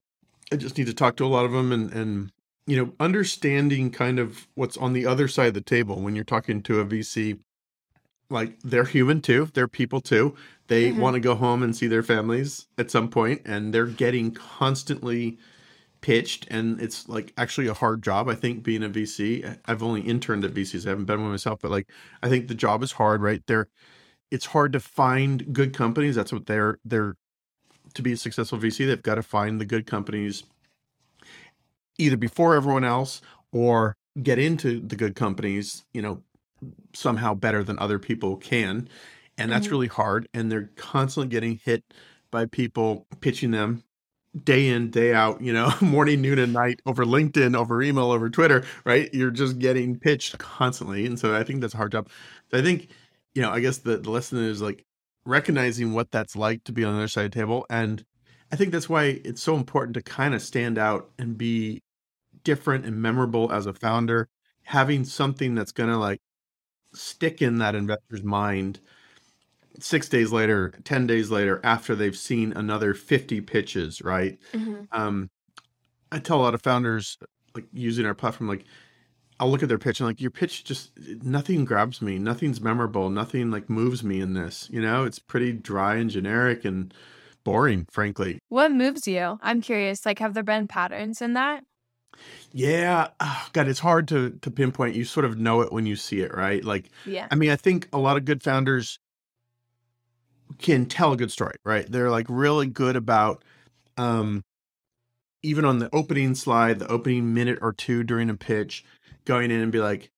I 0.52 0.56
just 0.56 0.78
need 0.78 0.88
to 0.88 0.94
talk 0.94 1.16
to 1.18 1.26
a 1.26 1.28
lot 1.28 1.46
of 1.46 1.52
them, 1.52 1.72
and 1.72 1.92
and 1.94 2.32
you 2.68 2.78
know, 2.78 2.94
understanding 3.00 3.92
kind 3.92 4.20
of 4.20 4.48
what's 4.56 4.78
on 4.78 4.94
the 4.94 5.06
other 5.06 5.28
side 5.28 5.48
of 5.50 5.54
the 5.56 5.62
table 5.62 6.02
when 6.02 6.16
you're 6.16 6.24
talking 6.24 6.62
to 6.64 6.80
a 6.80 6.86
VC. 6.86 7.40
Like 8.32 8.60
they're 8.62 8.84
human 8.86 9.22
too, 9.22 9.50
they're 9.54 9.68
people 9.68 10.02
too. 10.02 10.36
They 10.68 10.92
Mhm. 10.92 10.98
want 10.98 11.16
to 11.16 11.20
go 11.20 11.36
home 11.36 11.64
and 11.64 11.76
see 11.76 11.88
their 11.88 12.04
families 12.04 12.68
at 12.78 12.92
some 12.92 13.10
point, 13.10 13.42
and 13.46 13.74
they're 13.74 13.88
getting 13.88 14.32
constantly 14.32 15.40
pitched 16.02 16.48
and 16.50 16.82
it's 16.82 17.10
like 17.10 17.34
actually 17.38 17.68
a 17.68 17.74
hard 17.74 18.02
job 18.02 18.30
i 18.30 18.36
think 18.36 18.64
being 18.64 18.84
a 18.84 18.90
vc 18.90 19.58
i've 19.66 19.84
only 19.84 20.02
interned 20.02 20.46
at 20.46 20.54
vcs 20.54 20.86
i 20.86 20.90
haven't 20.90 21.06
been 21.06 21.22
one 21.22 21.32
myself 21.32 21.60
but 21.62 21.72
like 21.72 21.90
i 22.24 22.30
think 22.30 22.48
the 22.48 22.56
job 22.56 22.82
is 22.84 22.94
hard 22.94 23.22
right? 23.22 23.44
There 23.48 23.68
it's 24.32 24.46
hard 24.48 24.74
to 24.74 24.80
find 24.80 25.54
good 25.54 25.74
companies. 25.76 26.16
That's 26.16 26.32
what 26.32 26.46
they're 26.46 26.80
they're 26.86 27.16
to 27.96 28.02
be 28.02 28.14
a 28.14 28.18
successful 28.18 28.60
vc 28.60 28.86
they've 28.86 29.02
got 29.04 29.16
to 29.16 29.24
find 29.24 29.60
the 29.60 29.66
good 29.66 29.86
companies 29.88 30.44
either 31.98 32.18
before 32.18 32.56
everyone 32.56 32.84
else 32.84 33.22
or 33.52 33.96
get 34.22 34.40
into 34.40 34.80
the 34.80 34.96
good 34.96 35.16
companies 35.16 35.86
you 35.94 36.02
know 36.02 36.22
somehow 36.94 37.34
better 37.34 37.64
than 37.64 37.80
other 37.80 38.00
people 38.00 38.36
can 38.38 38.88
and 39.38 39.52
that's 39.52 39.68
Mhm. 39.68 39.72
really 39.72 39.88
hard 39.88 40.28
and 40.34 40.52
they're 40.52 40.70
constantly 40.76 41.30
getting 41.30 41.60
hit 41.64 41.84
by 42.32 42.46
people 42.46 43.08
pitching 43.22 43.52
them 43.52 43.84
day 44.44 44.68
in 44.68 44.92
day 44.92 45.14
out 45.14 45.42
you 45.42 45.52
know 45.52 45.72
morning 45.82 46.22
noon 46.22 46.38
and 46.38 46.54
night 46.54 46.80
over 46.86 47.04
linkedin 47.04 47.56
over 47.56 47.82
email 47.82 48.12
over 48.12 48.30
twitter 48.30 48.64
right? 48.86 49.12
You're 49.14 49.32
just 49.32 49.60
getting 49.60 49.98
pitched 49.98 50.38
constantly. 50.38 51.06
And 51.06 51.20
so 51.20 51.36
i 51.36 51.44
think 51.44 51.62
that's 51.62 51.74
a 51.74 51.78
hard 51.78 51.92
job. 51.92 52.10
I 52.54 52.62
think 52.62 52.90
you 53.34 53.42
know 53.42 53.52
i 53.52 53.60
guess 53.60 53.80
the, 53.80 53.98
the 53.98 54.10
lesson 54.10 54.40
is 54.40 54.62
like 54.62 54.86
recognizing 55.26 55.94
what 55.94 56.12
that's 56.12 56.36
like 56.36 56.64
to 56.64 56.72
be 56.72 56.84
on 56.84 56.94
the 56.94 57.00
other 57.00 57.08
side 57.08 57.26
of 57.26 57.32
the 57.32 57.40
table. 57.40 57.66
And 57.70 58.04
i 58.52 58.56
think 58.56 58.72
that's 58.72 58.90
why 58.90 59.22
it's 59.26 59.42
so 59.42 59.56
important 59.56 59.96
to 59.96 60.04
kind 60.04 60.34
of 60.34 60.42
stand 60.42 60.78
out 60.78 61.10
and 61.18 61.38
be 61.38 61.82
different 62.44 62.86
and 62.86 63.02
memorable 63.02 63.52
as 63.52 63.66
a 63.66 63.74
founder. 63.74 64.28
Having 64.64 65.06
something 65.06 65.56
that's 65.56 65.72
going 65.72 65.90
to 65.90 65.98
like 65.98 66.22
stick 66.94 67.42
in 67.42 67.58
that 67.60 67.76
investor's 67.76 68.24
mind 68.24 68.80
six 69.80 70.10
days 70.10 70.32
later, 70.32 70.74
10 70.84 71.08
days 71.08 71.30
later, 71.32 71.60
after 71.64 71.96
they've 71.96 72.18
seen 72.18 72.54
another 72.54 72.94
50 72.94 73.42
pitches, 73.42 74.02
right? 74.02 74.38
Um, 74.92 75.30
I 76.12 76.20
tell 76.20 76.40
a 76.40 76.44
lot 76.44 76.54
of 76.54 76.62
founders, 76.62 77.18
like 77.56 77.66
using 77.74 78.06
our 78.06 78.14
platform, 78.16 78.48
like, 78.48 78.66
I'll 79.40 79.50
look 79.50 79.64
at 79.64 79.70
their 79.70 79.78
pitch 79.78 80.02
and 80.02 80.08
like 80.08 80.20
your 80.20 80.32
pitch 80.32 80.66
just 80.66 80.92
nothing 81.24 81.64
grabs 81.64 82.02
me, 82.02 82.20
nothing's 82.20 82.60
memorable, 82.60 83.10
nothing 83.10 83.52
like 83.52 83.70
moves 83.70 84.04
me 84.04 84.20
in 84.20 84.34
this. 84.34 84.68
You 84.70 84.82
know, 84.82 85.06
it's 85.06 85.18
pretty 85.20 85.54
dry 85.54 85.96
and 85.96 86.10
generic 86.10 86.66
and 86.66 86.94
boring, 87.46 87.86
frankly. 87.90 88.40
What 88.50 88.72
moves 88.74 89.08
you? 89.08 89.40
I'm 89.42 89.62
curious. 89.62 90.06
Like, 90.06 90.20
have 90.20 90.34
there 90.34 90.44
been 90.44 90.68
patterns 90.68 91.22
in 91.22 91.34
that? 91.36 91.64
Yeah, 92.52 93.10
oh, 93.22 93.48
God, 93.54 93.68
it's 93.70 93.80
hard 93.80 94.08
to 94.10 94.32
to 94.42 94.52
pinpoint. 94.52 94.96
You 94.96 95.06
sort 95.06 95.26
of 95.26 95.38
know 95.38 95.62
it 95.62 95.72
when 95.72 95.86
you 95.86 95.96
see 95.96 96.20
it, 96.20 96.36
right? 96.36 96.64
Like, 96.64 96.90
Yeah. 97.06 97.28
I 97.32 97.36
mean, 97.36 97.52
I 97.52 97.56
think 97.56 97.88
a 97.94 97.98
lot 97.98 98.18
of 98.18 98.26
good 98.26 98.44
founders 98.44 99.00
can 100.58 100.86
tell 100.86 101.14
a 101.14 101.18
good 101.18 101.32
story, 101.32 101.56
right? 101.64 101.90
They're 101.90 102.10
like 102.12 102.26
really 102.30 102.68
good 102.68 102.96
about, 102.96 103.44
um, 103.98 104.44
even 105.44 105.64
on 105.64 105.80
the 105.80 105.90
opening 105.94 106.36
slide, 106.36 106.80
the 106.80 106.88
opening 106.88 107.34
minute 107.34 107.60
or 107.62 107.72
two 107.72 108.04
during 108.04 108.30
a 108.30 108.36
pitch, 108.36 108.84
going 109.26 109.52
in 109.52 109.62
and 109.62 109.72
be 109.72 109.80
like, 109.80 110.12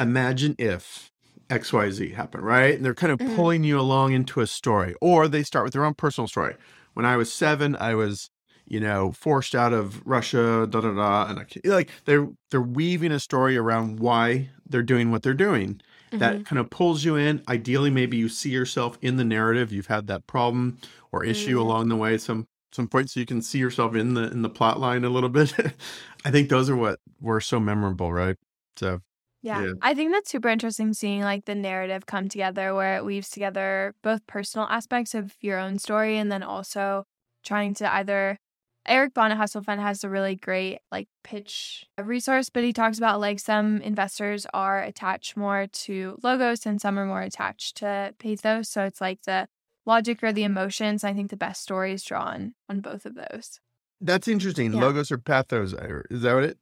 imagine 0.00 0.56
if 0.58 1.10
XYZ 1.48 2.14
happened, 2.14 2.44
right? 2.44 2.74
And 2.74 2.84
they're 2.84 2.94
kind 2.94 3.12
of 3.12 3.18
Mhm. 3.20 3.36
pulling 3.36 3.64
you 3.64 3.78
along 3.78 4.12
into 4.12 4.40
a 4.40 4.46
story, 4.46 4.94
or 5.00 5.28
they 5.28 5.42
start 5.42 5.64
with 5.64 5.74
their 5.74 5.84
own 5.84 5.94
personal 5.94 6.26
story. 6.28 6.56
When 6.94 7.06
I 7.06 7.16
was 7.16 7.32
seven, 7.32 7.76
I 7.76 7.94
was, 7.94 8.30
you 8.66 8.80
know, 8.80 9.12
forced 9.12 9.54
out 9.54 9.72
of 9.72 10.04
Russia, 10.06 10.66
da 10.68 10.80
da 10.80 10.92
da, 10.92 11.26
and 11.28 11.38
I, 11.38 11.46
like 11.68 11.90
they're 12.04 12.28
they're 12.50 12.60
weaving 12.62 13.12
a 13.12 13.20
story 13.20 13.56
around 13.56 14.00
why 14.00 14.50
they're 14.68 14.82
doing 14.82 15.10
what 15.10 15.22
they're 15.22 15.34
doing. 15.34 15.80
That 16.18 16.42
Mhm. 16.42 16.44
kind 16.44 16.58
of 16.58 16.70
pulls 16.70 17.04
you 17.04 17.16
in. 17.16 17.42
Ideally, 17.48 17.90
maybe 17.90 18.16
you 18.16 18.28
see 18.28 18.50
yourself 18.50 18.98
in 19.02 19.16
the 19.16 19.24
narrative. 19.24 19.72
You've 19.72 19.86
had 19.88 20.06
that 20.08 20.26
problem 20.26 20.78
or 21.12 21.24
issue 21.24 21.60
Mhm. 21.60 21.62
along 21.62 21.88
the 21.88 21.96
way, 21.96 22.18
some 22.18 22.46
some 22.72 22.88
point, 22.88 23.10
so 23.10 23.20
you 23.20 23.26
can 23.26 23.42
see 23.42 23.58
yourself 23.58 23.94
in 23.94 24.14
the 24.14 24.30
in 24.30 24.42
the 24.42 24.48
plot 24.50 24.80
line 24.80 25.04
a 25.04 25.10
little 25.10 25.28
bit. 25.30 25.52
I 26.24 26.30
think 26.30 26.48
those 26.48 26.70
are 26.70 26.76
what 26.76 27.00
were 27.20 27.40
so 27.40 27.60
memorable, 27.60 28.12
right? 28.12 28.36
So 28.76 29.00
Yeah. 29.42 29.64
Yeah. 29.64 29.72
I 29.80 29.94
think 29.94 30.12
that's 30.12 30.30
super 30.30 30.48
interesting 30.48 30.94
seeing 30.94 31.22
like 31.22 31.44
the 31.46 31.54
narrative 31.54 32.06
come 32.06 32.28
together 32.28 32.74
where 32.74 32.96
it 32.96 33.04
weaves 33.04 33.28
together 33.28 33.94
both 34.02 34.24
personal 34.26 34.68
aspects 34.68 35.14
of 35.14 35.34
your 35.40 35.58
own 35.58 35.78
story 35.78 36.16
and 36.16 36.30
then 36.30 36.42
also 36.44 37.04
trying 37.44 37.74
to 37.74 37.92
either 37.92 38.38
Eric 38.86 39.14
Bahn 39.14 39.30
at 39.30 39.36
Hustle 39.36 39.62
Fund 39.62 39.80
has 39.80 40.02
a 40.02 40.08
really 40.08 40.34
great 40.34 40.78
like 40.90 41.08
pitch 41.22 41.86
resource, 42.02 42.50
but 42.50 42.64
he 42.64 42.72
talks 42.72 42.98
about 42.98 43.20
like 43.20 43.38
some 43.38 43.80
investors 43.80 44.46
are 44.52 44.82
attached 44.82 45.36
more 45.36 45.68
to 45.68 46.18
logos 46.22 46.66
and 46.66 46.80
some 46.80 46.98
are 46.98 47.06
more 47.06 47.22
attached 47.22 47.76
to 47.78 48.14
pathos. 48.18 48.68
So 48.68 48.84
it's 48.84 49.00
like 49.00 49.22
the 49.22 49.46
logic 49.86 50.22
or 50.22 50.32
the 50.32 50.44
emotions. 50.44 51.04
I 51.04 51.12
think 51.12 51.30
the 51.30 51.36
best 51.36 51.62
stories 51.62 52.02
drawn 52.02 52.54
on 52.68 52.80
both 52.80 53.06
of 53.06 53.14
those. 53.14 53.60
That's 54.00 54.26
interesting. 54.26 54.72
Yeah. 54.72 54.80
Logos 54.80 55.12
or 55.12 55.18
pathos? 55.18 55.72
Is 56.10 56.22
that 56.22 56.34
what 56.34 56.44
it? 56.44 56.58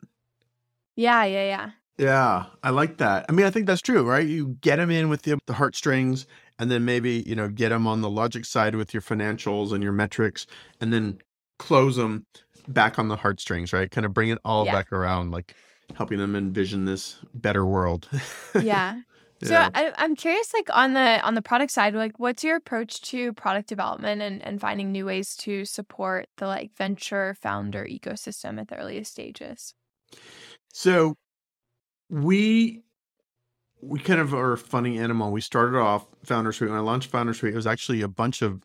Yeah, 0.97 1.25
yeah, 1.25 1.45
yeah. 1.45 1.71
Yeah, 1.97 2.47
I 2.63 2.71
like 2.71 2.97
that. 2.99 3.27
I 3.29 3.33
mean, 3.33 3.45
I 3.45 3.51
think 3.51 3.67
that's 3.67 3.83
true, 3.83 4.03
right? 4.05 4.27
You 4.27 4.57
get 4.63 4.77
them 4.77 4.91
in 4.91 5.11
with 5.11 5.23
the, 5.23 5.39
the 5.47 5.53
heartstrings, 5.53 6.27
and 6.59 6.71
then 6.71 6.87
maybe 6.87 7.23
you 7.27 7.35
know 7.35 7.49
get 7.49 7.71
them 7.71 7.87
on 7.87 8.01
the 8.01 8.09
logic 8.09 8.47
side 8.47 8.75
with 8.75 8.95
your 8.95 9.03
financials 9.03 9.73
and 9.73 9.83
your 9.83 9.93
metrics, 9.93 10.47
and 10.81 10.95
then 10.95 11.19
close 11.61 11.97
them 11.97 12.27
back 12.69 12.99
on 12.99 13.09
the 13.09 13.17
heartstrings, 13.17 13.73
right? 13.73 13.91
Kind 13.91 14.05
of 14.07 14.15
bring 14.15 14.31
it 14.31 14.39
all 14.45 14.65
Yeah. 14.65 14.73
back 14.73 14.93
around, 14.93 15.31
like 15.31 15.55
helping 15.95 16.19
them 16.19 16.35
envision 16.35 16.85
this 16.87 17.19
better 17.35 17.65
world. 17.67 18.09
Yeah. 18.59 19.01
So 19.43 19.55
Yeah. 19.55 19.71
I, 19.75 19.93
I'm 19.97 20.17
curious, 20.17 20.53
like 20.53 20.69
on 20.71 20.93
the 20.93 21.19
on 21.23 21.35
the 21.35 21.41
product 21.41 21.73
side, 21.73 21.95
like 21.95 22.19
what's 22.19 22.45
your 22.45 22.57
approach 22.57 23.01
to 23.03 23.33
product 23.33 23.69
development 23.71 24.21
and, 24.21 24.43
and 24.43 24.61
finding 24.61 24.93
new 24.93 25.07
ways 25.07 25.35
to 25.37 25.65
support 25.65 26.29
the 26.37 26.47
like 26.47 26.77
venture 26.77 27.35
founder 27.41 27.87
ecosystem 27.87 28.61
at 28.61 28.69
the 28.69 28.77
earliest 28.77 29.13
stages? 29.13 29.75
So 30.73 31.17
we 32.09 32.83
we 33.83 33.99
kind 34.01 34.21
of 34.21 34.35
are 34.35 34.53
a 34.53 34.59
funny 34.59 34.99
animal. 34.99 35.33
We 35.33 35.41
started 35.41 35.79
off 35.79 36.07
Founder 36.25 36.53
Suite. 36.53 36.71
When 36.71 36.79
I 36.79 36.83
launched 36.83 37.11
Founder 37.11 37.35
Suite, 37.35 37.55
it 37.55 37.57
was 37.57 37.67
actually 37.67 38.03
a 38.03 38.09
bunch 38.09 38.43
of 38.43 38.63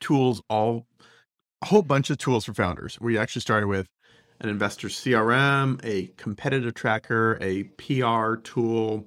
tools, 0.00 0.42
all 0.48 0.86
a 1.64 1.66
whole 1.66 1.80
bunch 1.80 2.10
of 2.10 2.18
tools 2.18 2.44
for 2.44 2.52
founders. 2.52 3.00
We 3.00 3.16
actually 3.16 3.40
started 3.40 3.68
with 3.68 3.86
an 4.38 4.50
investor 4.50 4.88
CRM, 4.88 5.80
a 5.82 6.08
competitive 6.18 6.74
tracker, 6.74 7.38
a 7.40 7.62
PR 7.78 8.34
tool, 8.34 9.06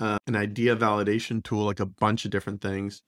uh, 0.00 0.18
an 0.26 0.34
idea 0.34 0.74
validation 0.74 1.40
tool, 1.40 1.64
like 1.64 1.78
a 1.78 1.86
bunch 1.86 2.24
of 2.24 2.32
different 2.32 2.60
things, 2.60 3.02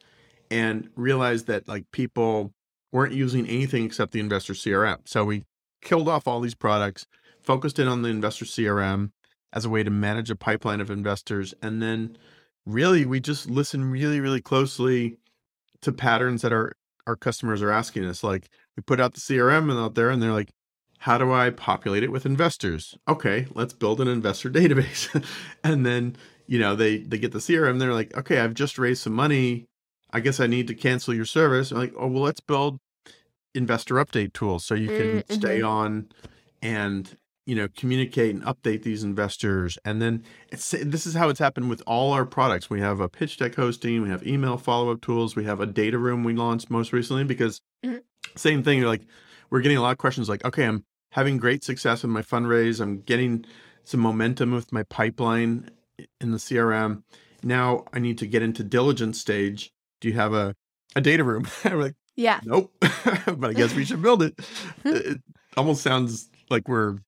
and 0.52 0.88
realized 0.94 1.48
that 1.48 1.66
like 1.66 1.90
people 1.90 2.52
weren't 2.92 3.12
using 3.12 3.44
anything 3.48 3.84
except 3.84 4.12
the 4.12 4.20
investor 4.20 4.52
CRM. 4.52 4.98
So 5.04 5.24
we 5.24 5.42
killed 5.82 6.08
off 6.08 6.28
all 6.28 6.38
these 6.38 6.54
products, 6.54 7.06
focused 7.42 7.80
in 7.80 7.88
on 7.88 8.02
the 8.02 8.08
investor 8.08 8.44
CRM 8.44 9.10
as 9.52 9.64
a 9.64 9.68
way 9.68 9.82
to 9.82 9.90
manage 9.90 10.30
a 10.30 10.36
pipeline 10.36 10.80
of 10.80 10.92
investors, 10.92 11.54
and 11.60 11.82
then 11.82 12.16
really 12.64 13.04
we 13.04 13.18
just 13.18 13.50
listen 13.50 13.90
really, 13.90 14.20
really 14.20 14.40
closely 14.40 15.18
to 15.80 15.90
patterns 15.90 16.42
that 16.42 16.52
our 16.52 16.76
our 17.06 17.16
customers 17.16 17.62
are 17.62 17.70
asking 17.70 18.04
us. 18.04 18.22
Like 18.22 18.48
we 18.76 18.82
put 18.82 19.00
out 19.00 19.14
the 19.14 19.20
CRM 19.20 19.70
and 19.70 19.78
out 19.78 19.94
there, 19.94 20.10
and 20.10 20.22
they're 20.22 20.32
like, 20.32 20.50
"How 21.00 21.18
do 21.18 21.32
I 21.32 21.50
populate 21.50 22.02
it 22.02 22.12
with 22.12 22.26
investors?" 22.26 22.96
Okay, 23.08 23.46
let's 23.54 23.72
build 23.74 24.00
an 24.00 24.08
investor 24.08 24.50
database, 24.60 25.08
and 25.64 25.84
then 25.86 26.16
you 26.46 26.58
know 26.58 26.74
they 26.76 26.98
they 26.98 27.18
get 27.18 27.32
the 27.32 27.38
CRM. 27.40 27.78
They're 27.78 27.94
like, 27.94 28.16
"Okay, 28.16 28.38
I've 28.40 28.54
just 28.54 28.78
raised 28.78 29.02
some 29.02 29.14
money. 29.14 29.66
I 30.12 30.20
guess 30.20 30.40
I 30.40 30.46
need 30.46 30.66
to 30.68 30.74
cancel 30.74 31.14
your 31.14 31.24
service." 31.26 31.70
I'm 31.70 31.78
like, 31.78 31.94
"Oh 31.96 32.06
well, 32.08 32.22
let's 32.22 32.40
build 32.40 32.78
investor 33.54 33.94
update 33.96 34.32
tools 34.32 34.64
so 34.64 34.74
you 34.74 34.90
can 34.90 35.22
Mm, 35.22 35.32
stay 35.32 35.62
on 35.62 36.08
and." 36.62 37.16
You 37.48 37.54
know, 37.54 37.68
communicate 37.76 38.34
and 38.34 38.42
update 38.42 38.82
these 38.82 39.04
investors, 39.04 39.78
and 39.84 40.02
then 40.02 40.24
it's 40.50 40.68
this 40.72 41.06
is 41.06 41.14
how 41.14 41.28
it's 41.28 41.38
happened 41.38 41.70
with 41.70 41.80
all 41.86 42.12
our 42.12 42.26
products. 42.26 42.68
We 42.68 42.80
have 42.80 42.98
a 42.98 43.08
pitch 43.08 43.36
deck 43.36 43.54
hosting, 43.54 44.02
we 44.02 44.08
have 44.08 44.26
email 44.26 44.56
follow 44.58 44.90
up 44.90 45.00
tools, 45.00 45.36
we 45.36 45.44
have 45.44 45.60
a 45.60 45.66
data 45.66 45.96
room 45.96 46.24
we 46.24 46.34
launched 46.34 46.70
most 46.70 46.92
recently 46.92 47.22
because 47.22 47.60
Mhm. 47.84 48.02
Same 48.34 48.62
thing. 48.62 48.78
You're 48.78 48.88
like, 48.88 49.02
we're 49.50 49.60
getting 49.60 49.78
a 49.78 49.82
lot 49.82 49.92
of 49.92 49.98
questions 49.98 50.28
like, 50.28 50.44
okay, 50.44 50.64
I'm 50.64 50.84
having 51.12 51.36
great 51.38 51.62
success 51.64 52.02
with 52.02 52.10
my 52.10 52.22
fundraise, 52.22 52.80
I'm 52.80 53.00
getting 53.00 53.44
some 53.84 54.00
momentum 54.00 54.50
with 54.52 54.72
my 54.72 54.82
pipeline 54.84 55.70
in 56.20 56.32
the 56.32 56.38
CRM. 56.38 57.02
Now 57.42 57.84
I 57.92 57.98
need 58.00 58.18
to 58.18 58.26
get 58.26 58.42
into 58.42 58.64
diligence 58.64 59.20
stage. 59.20 59.70
Do 60.00 60.08
you 60.08 60.14
have 60.14 60.34
a 60.34 60.54
a 60.96 61.00
data 61.00 61.22
room? 61.24 61.46
we're 61.64 61.76
like, 61.76 61.94
Yeah. 62.16 62.40
nope, 62.44 62.72
but 62.80 63.44
I 63.50 63.52
guess 63.52 63.74
we 63.74 63.84
should 63.84 64.02
build 64.02 64.22
it. 64.22 64.34
it 64.84 65.20
almost 65.56 65.82
sounds 65.82 66.28
like 66.50 66.68
we're 66.68 66.98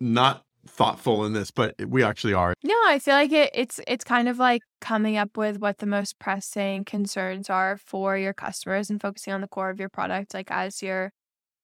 not 0.00 0.44
thoughtful 0.66 1.24
in 1.24 1.32
this, 1.32 1.50
but 1.50 1.74
we 1.86 2.02
actually 2.02 2.34
are. 2.34 2.54
No, 2.62 2.74
I 2.86 2.98
feel 2.98 3.14
like 3.14 3.32
it, 3.32 3.50
it's 3.54 3.80
it's 3.86 4.04
kind 4.04 4.28
of 4.28 4.38
like 4.38 4.62
coming 4.80 5.16
up 5.16 5.36
with 5.36 5.58
what 5.58 5.78
the 5.78 5.86
most 5.86 6.18
pressing 6.18 6.84
concerns 6.84 7.48
are 7.50 7.76
for 7.76 8.16
your 8.18 8.32
customers 8.34 8.90
and 8.90 9.00
focusing 9.00 9.32
on 9.32 9.40
the 9.40 9.48
core 9.48 9.70
of 9.70 9.78
your 9.80 9.88
product, 9.88 10.34
like 10.34 10.50
as 10.50 10.82
you're 10.82 11.12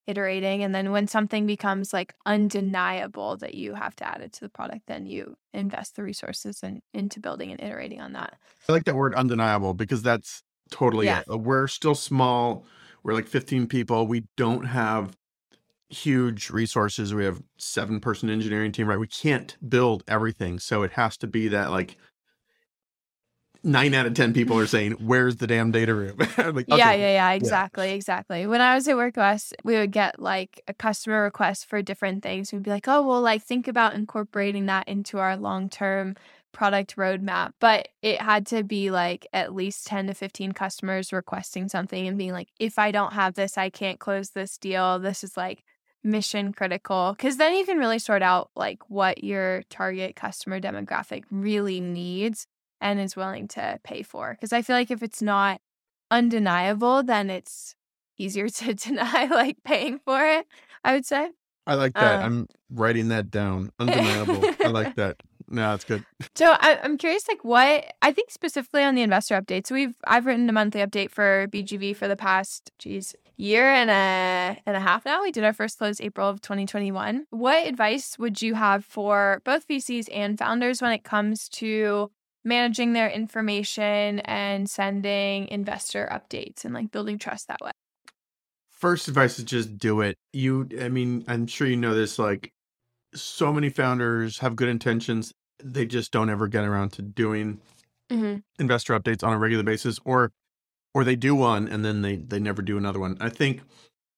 iterating. 0.05 0.63
And 0.63 0.75
then 0.75 0.91
when 0.91 1.07
something 1.07 1.45
becomes 1.45 1.93
like 1.93 2.13
undeniable 2.25 3.37
that 3.37 3.55
you 3.55 3.73
have 3.73 3.95
to 3.97 4.07
add 4.07 4.21
it 4.21 4.33
to 4.33 4.41
the 4.41 4.49
product, 4.49 4.81
then 4.87 5.05
you 5.05 5.35
invest 5.53 5.95
the 5.95 6.03
resources 6.03 6.59
in, 6.61 6.81
into 6.93 7.19
building 7.19 7.51
and 7.51 7.61
iterating 7.61 8.01
on 8.01 8.13
that. 8.13 8.35
I 8.67 8.71
like 8.73 8.83
that 8.85 8.95
word 8.95 9.15
undeniable 9.15 9.73
because 9.73 10.01
that's 10.03 10.43
totally 10.71 11.05
Yeah. 11.05 11.21
it. 11.27 11.39
We're 11.39 11.67
still 11.67 11.95
small. 11.95 12.65
We're 13.03 13.13
like 13.13 13.27
15 13.27 13.67
people. 13.67 14.07
We 14.07 14.25
don't 14.37 14.65
have 14.65 15.15
huge 15.93 16.49
resources. 16.49 17.13
We 17.13 17.25
have 17.25 17.41
seven 17.57 17.99
person 17.99 18.29
engineering 18.29 18.71
team, 18.71 18.87
right? 18.87 18.99
We 18.99 19.07
can't 19.07 19.55
build 19.67 20.03
everything. 20.07 20.59
So 20.59 20.83
it 20.83 20.91
has 20.93 21.17
to 21.17 21.27
be 21.27 21.47
that 21.49 21.71
like 21.71 21.97
nine 23.63 23.93
out 23.93 24.05
of 24.05 24.13
10 24.13 24.33
people 24.33 24.57
are 24.59 24.67
saying, 24.67 24.91
where's 24.93 25.37
the 25.37 25.47
damn 25.47 25.71
data 25.71 25.93
room? 25.93 26.17
Like, 26.37 26.65
Yeah, 26.67 26.75
"Okay." 26.75 26.75
yeah, 26.75 26.95
yeah, 26.97 27.31
exactly, 27.31 27.91
exactly. 27.91 28.45
When 28.45 28.61
I 28.61 28.75
was 28.75 28.87
at 28.87 28.95
WorkOS, 28.95 29.53
we 29.63 29.75
would 29.75 29.91
get 29.91 30.19
like 30.19 30.61
a 30.67 30.73
customer 30.73 31.23
request 31.23 31.65
for 31.67 31.81
different 31.81 32.23
things. 32.23 32.51
We'd 32.51 32.63
be 32.63 32.71
like, 32.71 32.87
oh, 32.87 33.07
well, 33.07 33.21
like 33.21 33.41
think 33.43 33.67
about 33.67 33.95
incorporating 33.95 34.65
that 34.65 34.87
into 34.87 35.19
our 35.19 35.37
long 35.37 35.69
term 35.69 36.15
product 36.51 36.95
roadmap. 36.97 37.51
But 37.59 37.87
it 38.01 38.21
had 38.21 38.45
to 38.47 38.63
be 38.63 38.91
like 38.91 39.25
at 39.33 39.53
least 39.55 39.87
10 39.87 40.07
to 40.07 40.13
15 40.13 40.51
customers 40.51 41.13
requesting 41.13 41.69
something 41.69 42.07
and 42.07 42.17
being 42.17 42.31
like, 42.33 42.49
if 42.59 42.77
I 42.77 42.91
don't 42.91 43.13
have 43.13 43.33
this, 43.33 43.57
I 43.57 43.69
can't 43.69 43.99
close 43.99 44.31
this 44.31 44.57
deal. 44.57 44.99
This 44.99 45.23
is 45.23 45.35
like 45.37 45.63
mission 46.03 46.53
critical. 46.53 47.15
Cause 47.17 47.37
then 47.37 47.55
you 47.55 47.65
can 47.65 47.77
really 47.77 47.99
sort 47.99 48.21
out 48.21 48.51
like 48.55 48.89
what 48.89 49.23
your 49.23 49.63
target 49.69 50.15
customer 50.15 50.59
demographic 50.59 51.23
really 51.31 51.79
needs 51.79 52.47
and 52.81 52.99
is 52.99 53.15
willing 53.15 53.47
to 53.49 53.79
pay 53.83 54.03
for. 54.03 54.33
Because 54.33 54.53
I 54.53 54.61
feel 54.61 54.75
like 54.75 54.91
if 54.91 55.01
it's 55.01 55.21
not 55.21 55.61
undeniable, 56.11 57.03
then 57.03 57.29
it's 57.29 57.75
easier 58.17 58.49
to 58.49 58.73
deny 58.73 59.25
like 59.25 59.57
paying 59.63 59.99
for 59.99 60.25
it, 60.25 60.45
I 60.83 60.93
would 60.93 61.05
say. 61.05 61.31
I 61.65 61.75
like 61.75 61.93
that. 61.93 62.19
Uh, 62.19 62.25
I'm 62.25 62.47
writing 62.69 63.07
that 63.07 63.31
down. 63.31 63.71
Undeniable. 63.79 64.43
I 64.63 64.67
like 64.67 64.95
that. 64.97 65.17
No, 65.47 65.71
that's 65.71 65.85
good. 65.85 66.03
So 66.35 66.55
I, 66.59 66.79
I'm 66.83 66.97
curious, 66.97 67.27
like 67.27 67.43
what 67.43 67.93
I 68.01 68.11
think 68.11 68.31
specifically 68.31 68.83
on 68.83 68.95
the 68.95 69.01
investor 69.01 69.39
updates. 69.39 69.71
We've 69.71 69.95
I've 70.05 70.25
written 70.25 70.49
a 70.49 70.51
monthly 70.51 70.81
update 70.81 71.11
for 71.11 71.47
BGV 71.47 71.95
for 71.95 72.07
the 72.07 72.15
past 72.15 72.71
geez 72.79 73.15
year 73.37 73.65
and 73.71 73.89
a 73.89 74.61
and 74.65 74.77
a 74.77 74.79
half 74.79 75.05
now. 75.05 75.21
We 75.21 75.31
did 75.31 75.43
our 75.43 75.53
first 75.53 75.77
close 75.77 75.99
April 76.01 76.29
of 76.29 76.41
2021. 76.41 77.27
What 77.29 77.67
advice 77.67 78.17
would 78.19 78.41
you 78.41 78.55
have 78.55 78.85
for 78.85 79.41
both 79.43 79.67
VCs 79.67 80.07
and 80.11 80.37
founders 80.37 80.81
when 80.81 80.91
it 80.91 81.03
comes 81.03 81.49
to 81.49 82.11
managing 82.43 82.93
their 82.93 83.09
information 83.09 84.19
and 84.21 84.69
sending 84.69 85.47
investor 85.47 86.07
updates 86.11 86.65
and 86.65 86.73
like 86.73 86.91
building 86.91 87.17
trust 87.17 87.47
that 87.47 87.61
way? 87.61 87.71
First 88.69 89.07
advice 89.07 89.39
is 89.39 89.45
just 89.45 89.77
do 89.77 90.01
it. 90.01 90.17
You, 90.33 90.67
I 90.81 90.89
mean, 90.89 91.23
I'm 91.27 91.47
sure 91.47 91.67
you 91.67 91.77
know 91.77 91.93
this. 91.93 92.19
Like, 92.19 92.51
so 93.15 93.53
many 93.53 93.69
founders 93.69 94.39
have 94.39 94.55
good 94.55 94.69
intentions. 94.69 95.33
They 95.63 95.85
just 95.85 96.11
don't 96.11 96.29
ever 96.29 96.47
get 96.47 96.65
around 96.65 96.91
to 96.93 97.01
doing 97.01 97.61
hmm 98.09 98.37
investor 98.59 98.97
updates 98.99 99.23
on 99.23 99.33
a 99.33 99.37
regular 99.37 99.63
basis 99.63 99.99
or 100.05 100.31
or 100.93 101.03
they 101.03 101.15
do 101.15 101.35
one 101.35 101.67
and 101.67 101.83
then 101.83 102.01
they 102.01 102.17
they 102.17 102.39
never 102.39 102.61
do 102.61 102.77
another 102.77 102.99
one. 102.99 103.17
I 103.19 103.29
think 103.29 103.61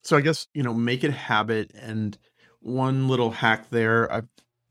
so 0.03 0.17
I 0.17 0.21
guess, 0.21 0.47
you 0.53 0.63
know, 0.63 0.73
make 0.73 1.03
it 1.03 1.09
a 1.09 1.13
habit 1.13 1.71
and 1.75 2.17
one 2.61 3.07
little 3.07 3.31
hack 3.31 3.69
there 3.69 4.11
I've 4.11 4.27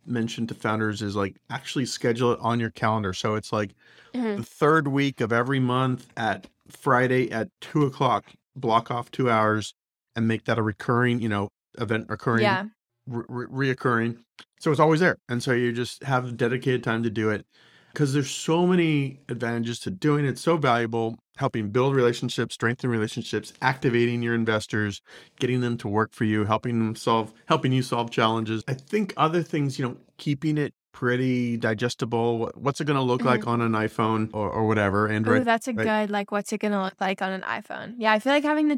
mentioned 0.07 0.49
to 0.51 0.55
founders 0.55 1.03
is 1.03 1.17
like 1.17 1.37
actually 1.51 1.87
schedule 1.87 2.33
it 2.33 2.41
on 2.41 2.61
your 2.61 2.71
calendar. 2.71 3.13
So 3.13 3.35
it's 3.35 3.53
like 3.53 3.75
hmm 4.15 4.37
the 4.37 4.43
third 4.43 4.89
week 4.89 5.21
of 5.21 5.33
every 5.33 5.61
month 5.61 6.09
at 6.17 6.49
Friday 6.69 7.31
at 7.31 7.49
two 7.61 7.85
o'clock, 7.85 8.33
block 8.57 8.91
off 8.91 9.11
two 9.11 9.31
hours 9.31 9.75
and 10.17 10.27
make 10.29 10.45
that 10.45 10.59
a 10.59 10.63
recurring, 10.63 11.21
you 11.21 11.29
know, 11.29 11.49
event 11.79 12.07
occurring, 12.09 12.43
Yeah. 12.43 12.65
re- 13.07 13.47
reoccurring. 13.75 14.19
So 14.61 14.71
it's 14.71 14.81
always 14.81 15.01
there. 15.01 15.19
And 15.29 15.43
so 15.43 15.53
you 15.53 15.73
just 15.73 16.03
have 16.05 16.37
dedicated 16.37 16.83
time 16.85 17.03
to 17.03 17.11
do 17.11 17.31
it 17.31 17.47
because 17.95 18.13
there's 18.13 18.31
so 18.31 18.67
many 18.67 19.21
advantages 19.29 19.79
to 19.81 19.91
doing 19.91 20.25
it. 20.27 20.37
So 20.37 20.57
valuable, 20.57 21.17
helping 21.37 21.71
build 21.71 21.95
relationships, 21.95 22.55
strengthen 22.55 22.91
relationships, 22.91 23.53
activating 23.63 24.21
your 24.21 24.35
investors, 24.35 25.01
getting 25.39 25.61
them 25.61 25.79
to 25.79 25.89
work 25.89 26.13
for 26.13 26.25
you, 26.25 26.45
helping 26.45 26.79
them 26.81 26.97
solve, 26.97 27.33
helping 27.47 27.73
you 27.73 27.83
solve 27.83 28.11
challenges. 28.11 28.65
I 28.69 28.75
think 28.75 29.15
other 29.17 29.43
things, 29.43 29.79
you 29.79 29.87
know, 29.87 29.97
keeping 30.19 30.59
it 30.59 30.75
pretty 30.93 31.57
digestible. 31.57 32.51
What's 32.55 32.81
it 32.81 32.85
going 32.85 32.97
to 32.97 33.03
look 33.03 33.23
hmm 33.23 33.27
like 33.27 33.47
on 33.47 33.61
an 33.61 33.73
iPhone 33.73 34.31
or, 34.35 34.51
or 34.51 34.67
whatever, 34.67 35.09
Oh, 35.09 35.13
Android? 35.13 35.45
that's 35.45 35.69
a 35.69 35.73
Right. 35.73 35.85
good, 35.85 36.11
like, 36.11 36.33
what's 36.33 36.53
it 36.53 36.59
going 36.59 36.73
to 36.73 36.83
look 36.83 37.01
like 37.01 37.23
on 37.23 37.33
an 37.33 37.43
iPhone? 37.43 37.95
Yeah, 37.99 38.13
I 38.13 38.19
feel 38.19 38.33
like 38.33 38.45
having 38.45 38.69
the 38.69 38.77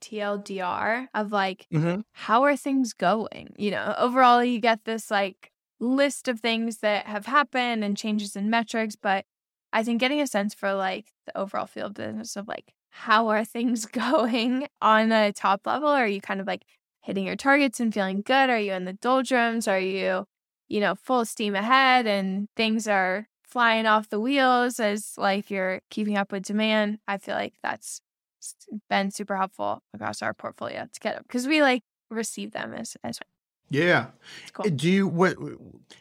TLDR 0.00 1.08
of 1.14 1.32
like, 1.32 1.66
hmm 1.70 2.00
how 2.12 2.42
are 2.42 2.56
things 2.56 2.92
going? 2.94 3.54
You 3.56 3.70
know, 3.70 3.94
overall, 3.96 4.42
you 4.42 4.58
get 4.60 4.84
this 4.84 5.08
like 5.10 5.52
list 5.80 6.28
of 6.28 6.40
things 6.40 6.78
that 6.78 7.06
have 7.06 7.26
happened 7.26 7.84
and 7.84 7.96
changes 7.96 8.36
in 8.36 8.50
metrics, 8.50 8.96
but 8.96 9.24
I 9.72 9.82
think 9.82 10.00
getting 10.00 10.20
a 10.20 10.26
sense 10.26 10.54
for 10.54 10.74
like 10.74 11.12
the 11.26 11.36
overall 11.36 11.66
field 11.66 11.94
business 11.94 12.36
of 12.36 12.48
like, 12.48 12.72
how 12.90 13.28
are 13.28 13.44
things 13.44 13.86
going 13.86 14.68
on 14.80 15.12
a 15.12 15.32
top 15.32 15.66
level? 15.66 15.88
Are 15.88 16.06
you 16.08 16.20
kind 16.20 16.40
of 16.40 16.46
like 16.46 16.62
hitting 17.02 17.26
your 17.26 17.36
targets 17.36 17.80
and 17.80 17.92
feeling 17.92 18.22
good? 18.22 18.50
Are 18.50 18.58
you 18.58 18.72
in 18.72 18.84
the 18.84 18.94
doldrums? 18.94 19.68
Are 19.68 19.80
you, 19.80 20.24
you 20.68 20.80
know, 20.80 20.94
full 20.94 21.24
steam 21.24 21.54
ahead 21.54 22.06
and 22.06 22.48
things 22.56 22.88
are 22.88 23.28
flying 23.44 23.86
off 23.86 24.10
the 24.10 24.20
wheels 24.20 24.78
as 24.80 25.14
like 25.16 25.50
you're 25.50 25.80
keeping 25.90 26.16
up 26.16 26.32
with 26.32 26.44
demand? 26.44 26.98
I 27.06 27.18
feel 27.18 27.34
like 27.34 27.54
that's 27.62 28.00
been 28.88 29.10
super 29.10 29.36
helpful 29.36 29.82
across 29.92 30.22
our 30.22 30.32
portfolio 30.32 30.86
to 30.92 31.00
get 31.00 31.16
up 31.16 31.22
because 31.22 31.46
we 31.46 31.60
like 31.60 31.82
receive 32.10 32.52
them 32.52 32.72
as 32.72 32.96
as 33.02 33.18
Yeah. 33.70 34.06
cool. 34.52 34.70
Do 34.70 34.90
you 34.90 35.06
what? 35.06 35.36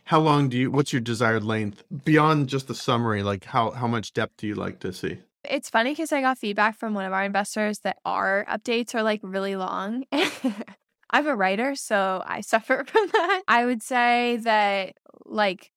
How 0.06 0.20
long 0.20 0.50
do 0.50 0.58
you? 0.58 0.72
What's 0.72 0.94
your 0.94 1.02
desired 1.02 1.44
length 1.44 1.84
beyond 2.06 2.50
just 2.50 2.68
the 2.68 2.76
summary? 2.76 3.24
Like 3.24 3.46
how 3.46 3.72
how 3.72 3.88
much 3.88 4.14
depth 4.14 4.38
do 4.38 4.48
you 4.48 4.56
like 4.56 4.80
to 4.80 4.94
see? 4.94 5.20
It's 5.44 5.70
funny 5.70 5.92
because 5.92 6.12
I 6.12 6.22
got 6.22 6.38
feedback 6.38 6.78
from 6.78 6.94
one 6.94 7.06
of 7.06 7.14
our 7.14 7.24
investors 7.24 7.80
that 7.80 7.98
our 8.06 8.46
updates 8.50 8.94
are 8.96 9.04
like 9.04 9.22
really 9.24 9.56
long. 9.56 10.06
I'm 11.10 11.28
a 11.28 11.36
writer, 11.36 11.76
so 11.76 12.24
I 12.26 12.42
suffer 12.54 12.84
from 12.86 13.08
that. 13.14 13.44
I 13.48 13.66
would 13.66 13.82
say 13.82 14.38
that 14.44 14.96
like 15.26 15.72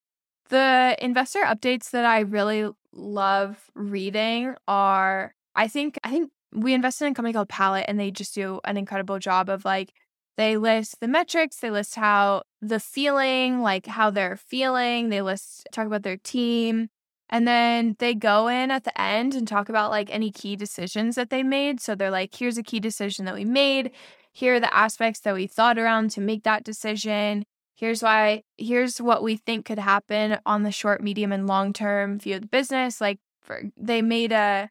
the 0.49 0.97
investor 1.01 1.41
updates 1.41 1.91
that 1.91 2.05
I 2.05 2.21
really 2.21 2.69
love 2.93 3.71
reading 3.75 4.55
are 4.67 5.35
I 5.55 5.69
think 5.69 5.99
I 6.03 6.11
think 6.11 6.31
we 6.53 6.75
invested 6.75 7.07
in 7.07 7.13
a 7.13 7.15
company 7.15 7.33
called 7.33 7.49
Palette 7.49 7.85
and 7.87 7.99
they 7.99 8.11
just 8.11 8.35
do 8.35 8.61
an 8.65 8.77
incredible 8.77 9.19
job 9.19 9.49
of 9.49 9.65
like 9.65 9.93
they 10.41 10.57
list 10.57 11.01
the 11.01 11.07
metrics, 11.07 11.57
they 11.57 11.71
list 11.71 11.97
how 11.97 12.43
the 12.63 12.81
feeling, 12.81 13.61
like 13.61 13.87
how 13.87 14.09
they're 14.09 14.39
feeling, 14.39 15.11
they 15.11 15.21
list 15.21 15.69
talk 15.71 15.87
about 15.87 16.03
their 16.03 16.17
team, 16.17 16.89
and 17.29 17.47
then 17.47 17.95
they 17.99 18.15
go 18.15 18.49
in 18.49 18.71
at 18.71 18.85
the 18.85 18.99
end 18.99 19.35
and 19.35 19.47
talk 19.47 19.69
about 19.69 19.91
like 19.91 20.09
any 20.11 20.31
key 20.31 20.57
decisions 20.57 21.15
that 21.17 21.29
they 21.29 21.43
made. 21.43 21.79
So 21.79 21.95
they're 21.95 22.11
like, 22.11 22.35
here's 22.35 22.57
a 22.57 22.63
key 22.63 22.81
decision 22.81 23.27
that 23.27 23.35
we 23.35 23.45
made. 23.45 23.91
Here 24.33 24.55
are 24.55 24.61
the 24.61 24.75
aspects 24.75 25.21
that 25.21 25.35
we 25.35 25.47
thought 25.47 25.79
around 25.79 26.11
to 26.13 26.23
make 26.23 26.45
that 26.45 26.65
decision. 26.65 27.45
Here's 27.75 28.03
why, 28.03 28.43
here's 28.57 28.99
what 28.99 29.23
we 29.23 29.37
think 29.37 29.67
could 29.67 29.79
happen 29.79 30.39
on 30.47 30.63
the 30.63 30.73
short, 30.73 31.03
medium, 31.03 31.33
and 31.33 31.47
long 31.47 31.75
term 31.75 32.19
view 32.19 32.37
of 32.37 32.41
the 32.43 32.49
business. 32.49 32.99
Like 32.99 33.19
for 33.43 33.65
they 33.77 34.01
made 34.01 34.33
a 34.33 34.71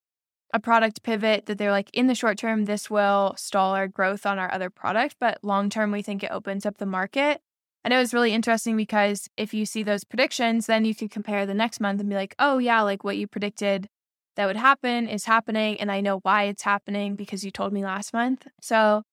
a 0.54 0.60
product 0.60 1.04
pivot 1.04 1.46
that 1.46 1.58
they're 1.58 1.72
like 1.72 1.90
in 1.94 2.08
the 2.08 2.16
short 2.16 2.38
term, 2.38 2.66
this 2.66 2.90
will 2.90 3.34
stall 3.38 3.74
our 3.76 3.88
growth 3.88 4.26
on 4.26 4.40
our 4.40 4.52
other 4.52 4.70
product, 4.70 5.16
but 5.20 5.40
long 5.44 5.70
term, 5.70 5.92
we 5.92 6.02
think 6.02 6.24
it 6.24 6.32
opens 6.32 6.66
up 6.66 6.78
the 6.78 6.86
market. 6.86 7.42
And 7.84 7.94
it 7.94 7.98
was 7.98 8.14
really 8.14 8.34
interesting 8.34 8.76
because 8.76 9.30
if 9.38 9.54
you 9.54 9.66
see 9.66 9.84
those 9.84 10.04
predictions, 10.04 10.66
then 10.66 10.84
you 10.86 10.94
could 10.94 11.12
compare 11.12 11.46
the 11.46 11.54
next 11.54 11.80
month 11.80 12.00
and 12.02 12.10
be 12.10 12.16
like, 12.16 12.36
oh, 12.38 12.58
yeah, 12.58 12.82
like 12.82 13.04
what 13.04 13.18
you 13.18 13.26
predicted 13.26 13.88
that 14.36 14.48
would 14.48 14.58
happen 14.58 15.08
is 15.08 15.26
happening. 15.26 15.80
And 15.80 15.92
I 15.92 16.02
know 16.02 16.20
why 16.20 16.44
it's 16.44 16.64
happening 16.64 17.16
because 17.16 17.46
you 17.46 17.52
told 17.52 17.72
me 17.72 17.84
last 17.84 18.14
month. 18.14 18.48
So 18.62 19.04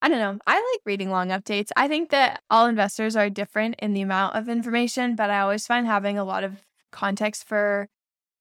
I 0.00 0.08
don't 0.08 0.18
know. 0.18 0.38
I 0.46 0.54
like 0.54 0.80
reading 0.84 1.10
long 1.10 1.28
updates. 1.28 1.70
I 1.76 1.88
think 1.88 2.10
that 2.10 2.42
all 2.50 2.66
investors 2.66 3.16
are 3.16 3.30
different 3.30 3.76
in 3.78 3.94
the 3.94 4.02
amount 4.02 4.36
of 4.36 4.48
information, 4.48 5.16
but 5.16 5.30
I 5.30 5.40
always 5.40 5.66
find 5.66 5.86
having 5.86 6.18
a 6.18 6.24
lot 6.24 6.44
of 6.44 6.64
context 6.92 7.44
for 7.44 7.88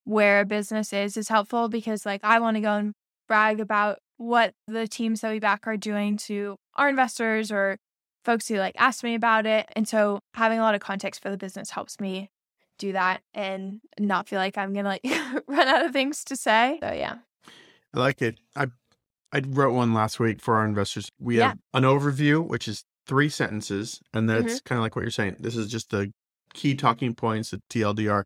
where 0.05 0.41
a 0.41 0.45
business 0.45 0.91
is 0.93 1.15
is 1.17 1.29
helpful 1.29 1.69
because 1.69 2.05
like 2.05 2.21
I 2.23 2.39
want 2.39 2.55
to 2.57 2.61
go 2.61 2.73
and 2.75 2.93
brag 3.27 3.59
about 3.59 3.99
what 4.17 4.53
the 4.67 4.87
teams 4.87 5.21
that 5.21 5.31
we 5.31 5.39
back 5.39 5.65
are 5.67 5.77
doing 5.77 6.17
to 6.17 6.55
our 6.75 6.89
investors 6.89 7.51
or 7.51 7.77
folks 8.25 8.47
who 8.47 8.55
like 8.57 8.75
ask 8.77 9.03
me 9.03 9.15
about 9.15 9.45
it. 9.45 9.67
And 9.75 9.87
so 9.87 10.19
having 10.33 10.59
a 10.59 10.61
lot 10.61 10.75
of 10.75 10.81
context 10.81 11.21
for 11.21 11.29
the 11.29 11.37
business 11.37 11.69
helps 11.71 11.99
me 11.99 12.29
do 12.79 12.91
that 12.93 13.21
and 13.33 13.79
not 13.99 14.27
feel 14.27 14.39
like 14.39 14.57
I'm 14.57 14.73
gonna 14.73 14.89
like 14.89 15.03
run 15.47 15.67
out 15.67 15.85
of 15.85 15.91
things 15.93 16.23
to 16.25 16.35
say. 16.35 16.79
So 16.81 16.91
yeah. 16.91 17.15
I 17.93 17.99
like 17.99 18.21
it. 18.21 18.39
I 18.55 18.67
I 19.31 19.41
wrote 19.47 19.73
one 19.73 19.93
last 19.93 20.19
week 20.19 20.41
for 20.41 20.55
our 20.55 20.65
investors. 20.65 21.09
We 21.19 21.37
Yeah. 21.39 21.49
have 21.49 21.57
an 21.73 21.83
overview, 21.83 22.45
which 22.47 22.67
is 22.67 22.83
three 23.07 23.29
sentences, 23.29 23.99
and 24.13 24.29
Mm-hmm. 24.29 24.41
that's 24.47 24.61
kind 24.61 24.77
of 24.79 24.83
like 24.83 24.95
what 24.95 25.01
you're 25.03 25.11
saying. 25.11 25.37
This 25.39 25.55
is 25.55 25.69
just 25.71 25.89
the 25.89 26.11
key 26.53 26.75
talking 26.75 27.13
points, 27.15 27.49
the 27.49 27.59
TLDR, 27.69 28.23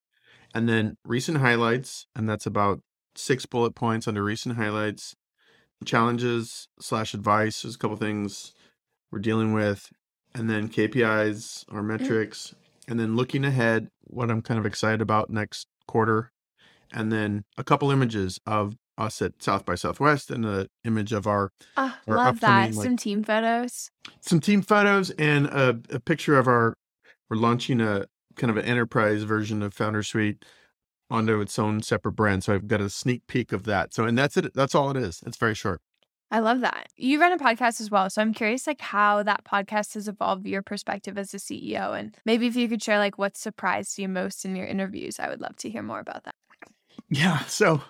and 0.54 0.68
then 0.68 0.98
recent 1.06 1.38
highlights, 1.40 2.06
and 2.16 2.28
that's 2.30 2.46
about 2.46 2.80
six 3.16 3.46
bullet 3.46 3.76
points 3.76 4.08
under 4.08 4.24
recent 4.24 4.56
highlights, 4.58 5.16
challenges 5.86 6.68
slash 6.80 7.14
advice. 7.14 7.62
There's 7.62 7.76
a 7.76 7.78
couple 7.78 7.98
things 7.98 8.54
we're 9.12 9.20
dealing 9.20 9.54
with, 9.54 9.90
and 10.34 10.50
then 10.50 10.70
KPIs 10.70 11.66
or 11.72 11.82
metrics, 11.84 12.54
and 12.88 13.00
then 13.00 13.16
looking 13.16 13.46
ahead, 13.46 13.90
what 14.06 14.30
I'm 14.32 14.42
kind 14.42 14.60
of 14.60 14.66
excited 14.66 15.02
about 15.02 15.30
next 15.30 15.68
quarter, 15.88 16.32
and 16.92 17.12
then 17.12 17.44
a 17.58 17.64
couple 17.64 17.92
images 17.92 18.40
of 18.46 18.76
us 18.98 19.22
at 19.22 19.44
South 19.44 19.64
by 19.66 19.76
Southwest 19.76 20.32
and 20.32 20.44
an 20.46 20.68
image 20.84 21.12
of 21.14 21.28
our 21.28 21.52
Ah, 21.76 22.00
Or 22.08 22.16
love 22.16 22.40
that. 22.40 22.74
like- 22.74 22.84
Some 22.86 22.98
team 22.98 23.24
photos. 23.24 23.92
some 24.22 24.40
team 24.40 24.62
photos 24.64 25.12
and 25.12 25.46
a, 25.48 25.80
a 25.92 26.00
picture 26.00 26.38
of 26.38 26.48
our 26.48 26.74
we're 27.30 27.38
launching 27.38 27.80
a 27.82 28.06
kind 28.38 28.52
of 28.52 28.58
an 28.58 28.66
enterprise 28.66 29.24
version 29.24 29.62
of 29.62 29.74
Founder 29.74 30.04
Suite 30.04 30.46
onto 31.10 31.40
its 31.42 31.58
own 31.58 31.82
separate 31.82 32.14
brand. 32.14 32.44
So 32.44 32.54
I've 32.54 32.68
got 32.68 32.82
a 32.82 32.90
sneak 32.90 33.28
peek 33.28 33.52
of 33.52 33.64
that. 33.64 33.94
So 33.94 34.06
and 34.06 34.18
that's 34.18 34.38
it. 34.38 34.54
That's 34.54 34.76
all 34.76 34.92
it 34.92 34.98
is. 34.98 35.24
It's 35.26 35.38
very 35.38 35.56
short. 35.56 35.82
I 36.30 36.40
love 36.40 36.60
that. 36.60 36.88
You 36.98 37.22
run 37.22 37.32
a 37.32 37.38
podcast 37.38 37.80
as 37.80 37.90
well. 37.90 38.10
So 38.10 38.22
I'm 38.22 38.34
curious 38.34 38.68
like 38.68 38.82
how 38.82 39.24
that 39.24 39.46
podcast 39.46 39.94
has 39.94 40.10
evolved 40.10 40.46
your 40.46 40.62
perspective 40.62 41.18
as 41.18 41.34
a 41.34 41.38
CEO. 41.38 41.98
And 41.98 42.18
maybe 42.26 42.48
if 42.48 42.56
you 42.56 42.68
could 42.68 42.84
share 42.84 43.00
like 43.00 43.18
what 43.18 43.38
surprised 43.38 43.98
you 43.98 44.10
most 44.10 44.44
in 44.44 44.56
your 44.56 44.66
interviews, 44.66 45.20
I 45.20 45.30
would 45.30 45.40
love 45.40 45.56
to 45.58 45.70
hear 45.70 45.84
more 45.84 46.00
about 46.00 46.26
that. 46.26 46.36
Yeah. 47.10 47.40
So 47.46 47.82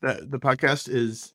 the 0.00 0.26
the 0.28 0.38
podcast 0.38 0.88
is 0.88 1.34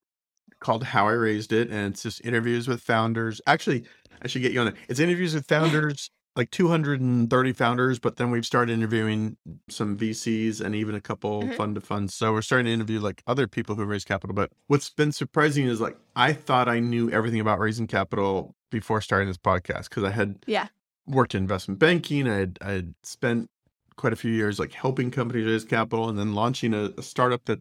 called 0.62 0.84
How 0.84 1.08
I 1.08 1.14
Raised 1.14 1.52
It, 1.52 1.70
and 1.70 1.94
it's 1.94 2.04
just 2.04 2.24
interviews 2.24 2.68
with 2.68 2.82
founders. 2.82 3.42
Actually, 3.48 3.84
I 4.22 4.28
should 4.28 4.42
get 4.42 4.52
you 4.54 4.62
on 4.62 4.70
it. 4.70 4.76
It's 4.88 5.00
interviews 5.00 5.34
with 5.34 5.46
founders, 5.48 6.10
like 6.40 6.52
230 6.52 7.54
founders, 7.54 8.00
but 8.00 8.16
then 8.16 8.32
we've 8.32 8.46
started 8.46 8.72
interviewing 8.74 9.36
some 9.70 9.98
VCs 9.98 10.62
and 10.62 10.74
even 10.74 10.96
a 10.96 11.02
couple 11.02 11.44
Mhm. 11.44 11.58
fund 11.58 11.76
to 11.76 11.82
funds. 11.82 12.14
So 12.16 12.32
we're 12.32 12.42
starting 12.42 12.66
to 12.68 12.72
interview 12.72 13.00
like 13.02 13.22
other 13.28 13.46
people 13.48 13.76
who 13.76 13.84
raise 13.84 14.06
capital. 14.06 14.34
But 14.34 14.52
what's 14.68 14.90
been 14.90 15.12
surprising 15.12 15.68
is 15.68 15.82
like 15.82 15.98
I 16.16 16.32
thought 16.34 16.70
I 16.70 16.80
knew 16.80 17.12
everything 17.12 17.42
about 17.42 17.60
raising 17.60 17.88
capital 17.88 18.56
before 18.72 19.02
starting 19.02 19.28
this 19.28 19.38
podcast 19.38 19.90
because 19.90 20.04
I 20.06 20.12
had 20.12 20.38
Yeah. 20.48 20.68
worked 21.06 21.36
in 21.36 21.44
investment 21.44 21.78
banking. 21.80 22.28
I 22.28 22.36
had 22.36 22.58
I 22.62 22.72
had 22.72 22.96
spent 23.04 23.50
quite 23.98 24.14
a 24.14 24.16
few 24.16 24.32
years 24.32 24.60
like 24.60 24.72
helping 24.72 25.12
companies 25.12 25.46
raise 25.46 25.66
capital 25.66 26.08
and 26.08 26.18
then 26.18 26.34
launching 26.34 26.74
a, 26.74 26.94
a 26.98 27.04
startup 27.04 27.44
that 27.46 27.60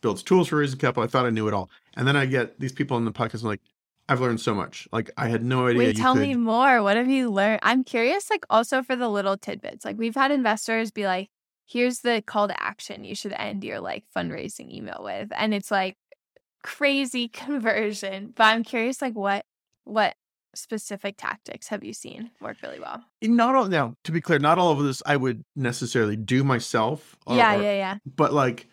builds 0.00 0.22
tools 0.22 0.48
for 0.48 0.56
raising 0.56 0.78
capital. 0.80 1.04
I 1.04 1.06
thought 1.06 1.26
I 1.26 1.30
knew 1.30 1.46
it 1.46 1.54
all. 1.54 1.70
And 1.96 2.08
then 2.08 2.16
I 2.16 2.26
get 2.26 2.58
these 2.58 2.72
people 2.72 2.96
on 2.96 3.04
the 3.04 3.12
podcast 3.12 3.42
I'm 3.42 3.48
like, 3.48 3.62
I've 4.08 4.20
learned 4.20 4.40
so 4.40 4.54
much. 4.54 4.86
Like 4.92 5.10
I 5.16 5.28
had 5.28 5.44
no 5.44 5.66
idea 5.66 5.78
Wait, 5.78 5.96
tell 5.96 6.14
could 6.14 6.22
me 6.22 6.34
more. 6.36 6.82
What 6.82 6.96
have 6.96 7.08
you 7.08 7.30
learned? 7.30 7.60
I'm 7.62 7.82
curious, 7.82 8.30
like, 8.30 8.44
also 8.48 8.82
for 8.82 8.94
the 8.94 9.08
little 9.08 9.36
tidbits. 9.36 9.84
Like, 9.84 9.98
we've 9.98 10.14
had 10.14 10.30
investors 10.30 10.90
be 10.90 11.06
like, 11.06 11.28
here's 11.66 12.00
the 12.00 12.22
call 12.24 12.46
to 12.46 12.62
action 12.62 13.04
you 13.04 13.16
should 13.16 13.32
end 13.32 13.64
your 13.64 13.80
like 13.80 14.04
fundraising 14.16 14.70
email 14.72 15.00
with. 15.02 15.30
And 15.36 15.52
it's 15.52 15.70
like 15.72 15.96
crazy 16.62 17.28
conversion. 17.44 18.32
But 18.36 18.44
I'm 18.44 18.62
curious, 18.62 19.02
like, 19.02 19.14
what, 19.14 19.44
what 19.84 20.14
specific 20.54 21.16
tactics 21.18 21.68
have 21.68 21.84
you 21.84 21.92
seen 21.92 22.30
work 22.40 22.56
really 22.62 22.80
well? 22.80 23.02
Eh, 23.22 23.26
not 23.28 23.54
all 23.54 23.66
now, 23.66 23.94
to 24.04 24.12
be 24.12 24.20
clear, 24.20 24.38
not 24.38 24.58
all 24.58 24.70
of 24.70 24.78
this 24.84 25.02
I 25.04 25.16
would 25.16 25.44
necessarily 25.54 26.16
do 26.16 26.44
myself. 26.44 27.16
or- 27.26 27.36
yeah, 27.36 27.56
yeah, 27.56 27.72
yeah. 27.72 27.98
But 28.06 28.32
like, 28.32 28.68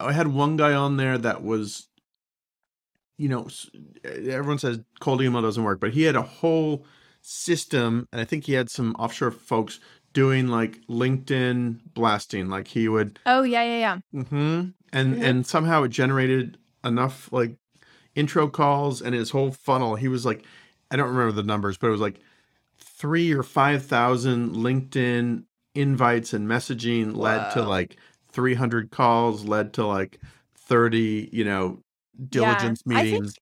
I 0.00 0.12
had 0.12 0.26
one 0.26 0.56
guy 0.56 0.72
on 0.74 0.96
there 0.96 1.16
that 1.18 1.44
was, 1.44 1.88
you 3.22 3.28
know, 3.28 3.46
everyone 4.04 4.58
says 4.58 4.80
cold 4.98 5.22
email 5.22 5.42
doesn't 5.42 5.62
work, 5.62 5.78
but 5.78 5.92
he 5.92 6.02
had 6.02 6.16
a 6.16 6.22
whole 6.22 6.84
system, 7.20 8.08
and 8.10 8.20
I 8.20 8.24
think 8.24 8.44
he 8.44 8.54
had 8.54 8.68
some 8.68 8.96
offshore 8.98 9.30
folks 9.30 9.78
doing 10.12 10.48
like 10.48 10.84
LinkedIn 10.88 11.78
blasting. 11.94 12.48
Like 12.48 12.66
he 12.66 12.88
would 12.88 13.20
Oh, 13.24 13.44
yeah, 13.44 13.62
yeah, 13.62 13.78
yeah. 14.12 14.22
hmm 14.24 14.60
And 14.92 15.14
Mhm. 15.16 15.22
and 15.22 15.46
somehow 15.46 15.84
it 15.84 15.90
generated 15.90 16.58
enough 16.84 17.32
like 17.32 17.54
intro 18.16 18.48
calls 18.48 19.00
and 19.00 19.14
his 19.14 19.30
whole 19.30 19.52
funnel. 19.52 19.94
He 19.94 20.08
was 20.08 20.26
like, 20.26 20.44
I 20.90 20.96
don't 20.96 21.08
remember 21.08 21.32
the 21.32 21.44
numbers, 21.44 21.78
but 21.78 21.86
it 21.86 21.90
was 21.92 22.00
like 22.00 22.18
three 22.78 23.32
or 23.32 23.44
five 23.44 23.84
thousand 23.86 24.56
LinkedIn 24.56 25.44
invites 25.76 26.32
and 26.32 26.48
messaging 26.48 27.16
led 27.16 27.50
to 27.50 27.62
like 27.62 27.96
three 28.32 28.54
hundred 28.54 28.90
calls, 28.90 29.44
led 29.44 29.72
to 29.74 29.86
like 29.86 30.18
thirty, 30.56 31.28
you 31.32 31.44
know, 31.44 31.78
diligence 32.28 32.82
I 32.88 32.94
think 32.94 33.04
meetings. 33.04 33.34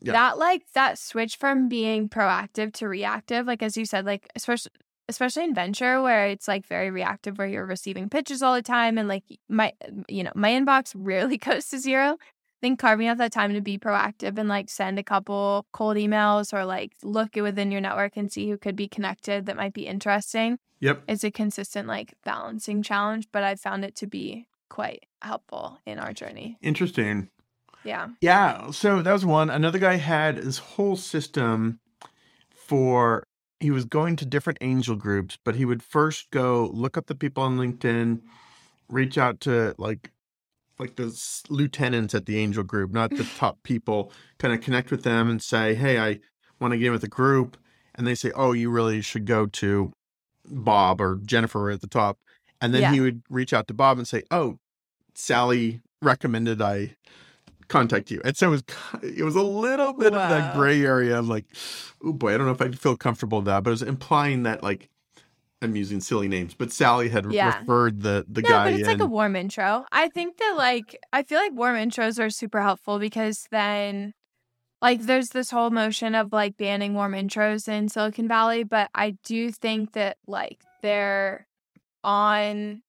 Yeah. 0.00 0.12
That 0.12 0.38
like 0.38 0.62
that 0.74 0.98
switch 0.98 1.36
from 1.36 1.68
being 1.68 2.08
proactive 2.08 2.72
to 2.74 2.88
reactive, 2.88 3.46
like 3.46 3.62
as 3.62 3.76
you 3.76 3.86
said, 3.86 4.04
like 4.04 4.28
especially 4.34 4.72
especially 5.08 5.44
in 5.44 5.54
venture 5.54 6.02
where 6.02 6.26
it's 6.26 6.48
like 6.48 6.66
very 6.66 6.90
reactive 6.90 7.38
where 7.38 7.46
you're 7.46 7.64
receiving 7.64 8.08
pitches 8.08 8.42
all 8.42 8.54
the 8.54 8.62
time 8.62 8.98
and 8.98 9.08
like 9.08 9.24
my 9.48 9.72
you 10.08 10.22
know, 10.22 10.32
my 10.34 10.50
inbox 10.50 10.92
rarely 10.94 11.38
goes 11.38 11.68
to 11.68 11.78
zero. 11.78 12.12
I 12.12 12.60
think 12.60 12.78
carving 12.78 13.06
out 13.06 13.18
that 13.18 13.32
time 13.32 13.52
to 13.52 13.60
be 13.60 13.78
proactive 13.78 14.38
and 14.38 14.48
like 14.48 14.70
send 14.70 14.98
a 14.98 15.02
couple 15.02 15.66
cold 15.72 15.96
emails 15.96 16.52
or 16.52 16.64
like 16.64 16.92
look 17.02 17.36
within 17.36 17.70
your 17.70 17.82
network 17.82 18.16
and 18.16 18.32
see 18.32 18.48
who 18.48 18.56
could 18.56 18.76
be 18.76 18.88
connected 18.88 19.46
that 19.46 19.56
might 19.56 19.74
be 19.74 19.86
interesting 19.86 20.58
Yep. 20.80 21.04
It's 21.08 21.24
a 21.24 21.30
consistent 21.30 21.88
like 21.88 22.14
balancing 22.24 22.82
challenge, 22.82 23.28
but 23.32 23.42
I've 23.42 23.60
found 23.60 23.84
it 23.84 23.96
to 23.96 24.06
be 24.06 24.46
quite 24.68 25.06
helpful 25.22 25.78
in 25.86 25.98
our 25.98 26.12
journey. 26.12 26.58
Interesting. 26.60 27.28
Yeah. 27.86 28.08
Yeah, 28.20 28.70
so 28.72 29.00
that 29.02 29.12
was 29.12 29.24
one. 29.24 29.48
Another 29.50 29.78
guy 29.78 29.94
had 29.96 30.36
this 30.38 30.58
whole 30.58 30.96
system 30.96 31.78
for 32.54 33.22
he 33.60 33.70
was 33.70 33.84
going 33.84 34.16
to 34.16 34.26
different 34.26 34.58
angel 34.60 34.96
groups, 34.96 35.38
but 35.44 35.54
he 35.54 35.64
would 35.64 35.82
first 35.82 36.30
go 36.30 36.70
look 36.74 36.96
up 36.96 37.06
the 37.06 37.14
people 37.14 37.42
on 37.42 37.56
LinkedIn, 37.56 38.20
reach 38.88 39.16
out 39.16 39.40
to 39.40 39.74
like 39.78 40.10
like 40.78 40.96
the 40.96 41.18
lieutenants 41.48 42.14
at 42.14 42.26
the 42.26 42.38
angel 42.38 42.62
group, 42.62 42.92
not 42.92 43.10
the 43.10 43.24
top 43.36 43.62
people, 43.62 44.12
kind 44.38 44.52
of 44.52 44.60
connect 44.60 44.90
with 44.90 45.04
them 45.04 45.30
and 45.30 45.42
say, 45.42 45.74
"Hey, 45.74 45.98
I 45.98 46.20
want 46.60 46.72
to 46.72 46.78
get 46.78 46.88
in 46.88 46.92
with 46.92 47.04
a 47.04 47.08
group." 47.08 47.56
And 47.94 48.06
they 48.06 48.14
say, 48.14 48.30
"Oh, 48.34 48.52
you 48.52 48.68
really 48.68 49.00
should 49.00 49.24
go 49.24 49.46
to 49.46 49.92
Bob 50.44 51.00
or 51.00 51.16
Jennifer 51.24 51.70
at 51.70 51.80
the 51.80 51.86
top." 51.86 52.18
And 52.60 52.74
then 52.74 52.82
Yeah. 52.82 52.92
he 52.92 53.00
would 53.00 53.22
reach 53.30 53.52
out 53.52 53.68
to 53.68 53.74
Bob 53.74 53.96
and 53.96 54.06
say, 54.06 54.22
"Oh, 54.30 54.58
Sally 55.14 55.80
recommended 56.02 56.60
I 56.60 56.96
contact 57.68 58.10
you. 58.10 58.20
And 58.24 58.36
so 58.36 58.48
it 58.48 58.50
was 58.50 58.64
it 59.02 59.24
was 59.24 59.36
a 59.36 59.42
little 59.42 59.92
bit 59.92 60.14
of 60.14 60.28
that 60.28 60.52
gray 60.54 60.82
area 60.82 61.18
of 61.18 61.28
like, 61.28 61.46
oh 62.04 62.12
boy, 62.12 62.34
I 62.34 62.36
don't 62.36 62.46
know 62.46 62.52
if 62.52 62.60
I'd 62.60 62.78
feel 62.78 62.96
comfortable 62.96 63.38
with 63.38 63.46
that, 63.46 63.62
but 63.62 63.70
it 63.70 63.72
was 63.72 63.82
implying 63.82 64.42
that 64.44 64.62
like 64.62 64.88
I'm 65.62 65.74
using 65.74 66.00
silly 66.00 66.28
names, 66.28 66.54
but 66.54 66.70
Sally 66.72 67.08
had 67.08 67.30
Yeah. 67.32 67.58
referred 67.58 68.02
the 68.02 68.24
the 68.28 68.42
guy. 68.42 68.48
Yeah, 68.50 68.56
guy 68.58 68.64
but 68.64 68.72
it's 68.74 68.88
like 68.88 69.00
a 69.00 69.06
warm 69.06 69.36
intro. 69.36 69.84
I 69.90 70.08
think 70.08 70.36
that 70.38 70.54
like 70.56 70.98
I 71.12 71.22
feel 71.22 71.38
like 71.38 71.52
warm 71.52 71.76
intros 71.76 72.18
are 72.22 72.30
super 72.30 72.60
helpful 72.62 72.98
because 72.98 73.46
then 73.50 74.12
like 74.82 75.02
there's 75.02 75.30
this 75.30 75.50
whole 75.50 75.70
motion 75.70 76.14
of 76.14 76.32
like 76.32 76.56
banning 76.58 76.94
warm 76.94 77.12
intros 77.12 77.68
in 77.68 77.88
Silicon 77.88 78.28
Valley, 78.28 78.64
but 78.64 78.90
I 78.94 79.16
do 79.24 79.50
think 79.50 79.92
that 79.92 80.18
like 80.26 80.62
they're 80.82 81.46
on 82.04 82.82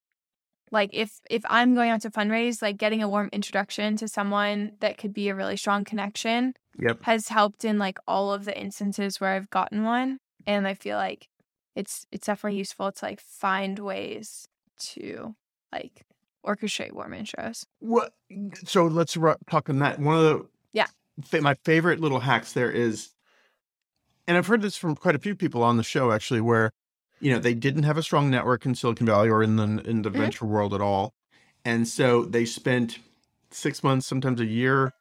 like 0.71 0.89
if 0.93 1.19
if 1.29 1.43
I'm 1.49 1.75
going 1.75 1.89
out 1.89 2.01
to 2.01 2.09
fundraise, 2.11 2.61
like 2.61 2.77
getting 2.77 3.01
a 3.01 3.09
warm 3.09 3.29
introduction 3.31 3.95
to 3.97 4.07
someone 4.07 4.73
that 4.79 4.97
could 4.97 5.13
be 5.13 5.29
a 5.29 5.35
really 5.35 5.57
strong 5.57 5.83
connection 5.83 6.53
Yep. 6.79 7.03
has 7.03 7.29
helped 7.29 7.65
in 7.65 7.79
like 7.79 7.97
all 8.07 8.33
of 8.33 8.45
the 8.45 8.57
instances 8.59 9.19
where 9.19 9.31
I've 9.31 9.49
gotten 9.49 9.83
one. 9.83 10.19
And 10.45 10.67
I 10.67 10.73
feel 10.75 10.97
like 10.97 11.27
it's 11.75 12.05
it's 12.11 12.27
definitely 12.27 12.59
useful 12.59 12.91
to 12.91 13.05
like 13.05 13.19
find 13.19 13.79
ways 13.79 14.47
to 14.79 15.35
like 15.71 16.03
orchestrate 16.45 16.93
warm 16.93 17.11
intros. 17.13 17.65
What? 17.79 18.13
So 18.65 18.85
let's 18.85 19.17
talk 19.49 19.69
on 19.69 19.79
that. 19.79 19.99
One 19.99 20.15
of 20.17 20.23
the 20.23 20.49
Yeah. 20.73 20.87
my 21.41 21.55
favorite 21.65 21.99
little 21.99 22.19
hacks 22.19 22.53
there 22.53 22.71
is, 22.71 23.09
and 24.27 24.37
I've 24.37 24.47
heard 24.47 24.61
this 24.61 24.77
from 24.77 24.95
quite 24.95 25.15
a 25.15 25.19
few 25.19 25.35
people 25.35 25.63
on 25.63 25.77
the 25.77 25.83
show 25.83 26.11
actually, 26.11 26.41
where 26.41 26.71
you 27.19 27.31
know 27.31 27.39
they 27.39 27.53
didn't 27.53 27.83
have 27.83 27.97
a 27.97 28.03
strong 28.03 28.29
network 28.29 28.65
in 28.65 28.75
Silicon 28.75 29.05
Valley 29.05 29.29
or 29.29 29.43
in 29.43 29.55
the 29.55 29.63
in 29.89 30.01
the 30.03 30.09
Mhm. 30.09 30.17
venture 30.17 30.45
world 30.45 30.73
at 30.73 30.81
all, 30.81 31.13
and 31.65 31.87
so 31.87 32.25
they 32.25 32.45
spent 32.45 32.99
six 33.51 33.83
months, 33.83 34.05
sometimes 34.05 34.39
a 34.41 34.45
year, 34.45 34.91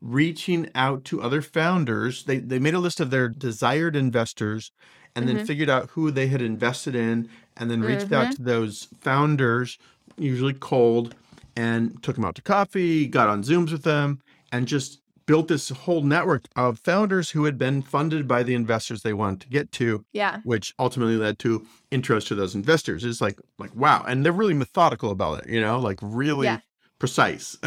reaching 0.00 0.68
out 0.74 1.04
to 1.04 1.22
other 1.22 1.42
founders. 1.42 2.24
They 2.24 2.38
they 2.38 2.58
made 2.58 2.74
a 2.74 2.78
list 2.80 3.00
of 3.00 3.10
their 3.10 3.28
desired 3.28 3.96
investors, 3.96 4.72
and 5.14 5.28
then 5.28 5.38
Mhm. 5.38 5.46
figured 5.46 5.70
out 5.70 5.90
who 5.90 6.10
they 6.10 6.26
had 6.28 6.42
invested 6.42 6.94
in, 6.94 7.28
and 7.56 7.70
then 7.70 7.82
reached 7.82 8.12
out 8.12 8.30
Mhm. 8.30 8.36
to 8.36 8.42
those 8.42 8.88
founders, 9.00 9.78
usually 10.18 10.54
cold, 10.54 11.14
and 11.56 12.02
took 12.02 12.16
them 12.16 12.24
out 12.24 12.34
to 12.34 12.42
coffee, 12.42 13.06
got 13.06 13.28
on 13.28 13.42
Zooms 13.42 13.72
with 13.72 13.84
them, 13.84 14.20
and 14.52 14.66
just 14.66 15.00
built 15.26 15.48
this 15.48 15.70
whole 15.70 16.02
network 16.02 16.44
of 16.56 16.78
founders 16.78 17.30
who 17.30 17.44
had 17.44 17.56
been 17.58 17.82
funded 17.82 18.28
by 18.28 18.42
the 18.42 18.54
investors 18.54 19.02
they 19.02 19.12
wanted 19.12 19.40
to 19.40 19.48
get 19.48 19.72
to, 19.72 20.04
Yeah. 20.12 20.40
which 20.44 20.74
ultimately 20.78 21.16
led 21.16 21.38
to 21.40 21.66
intros 21.90 22.26
to 22.28 22.34
those 22.34 22.54
investors. 22.54 23.04
It's 23.04 23.20
like 23.20 23.38
like 23.58 23.74
wow, 23.74 24.04
and 24.06 24.24
they're 24.24 24.32
really 24.32 24.54
methodical 24.54 25.10
about 25.10 25.44
it, 25.44 25.48
you 25.50 25.60
know, 25.60 25.78
like 25.78 25.98
really 26.02 26.46
Yeah. 26.46 26.60
precise. 26.98 27.56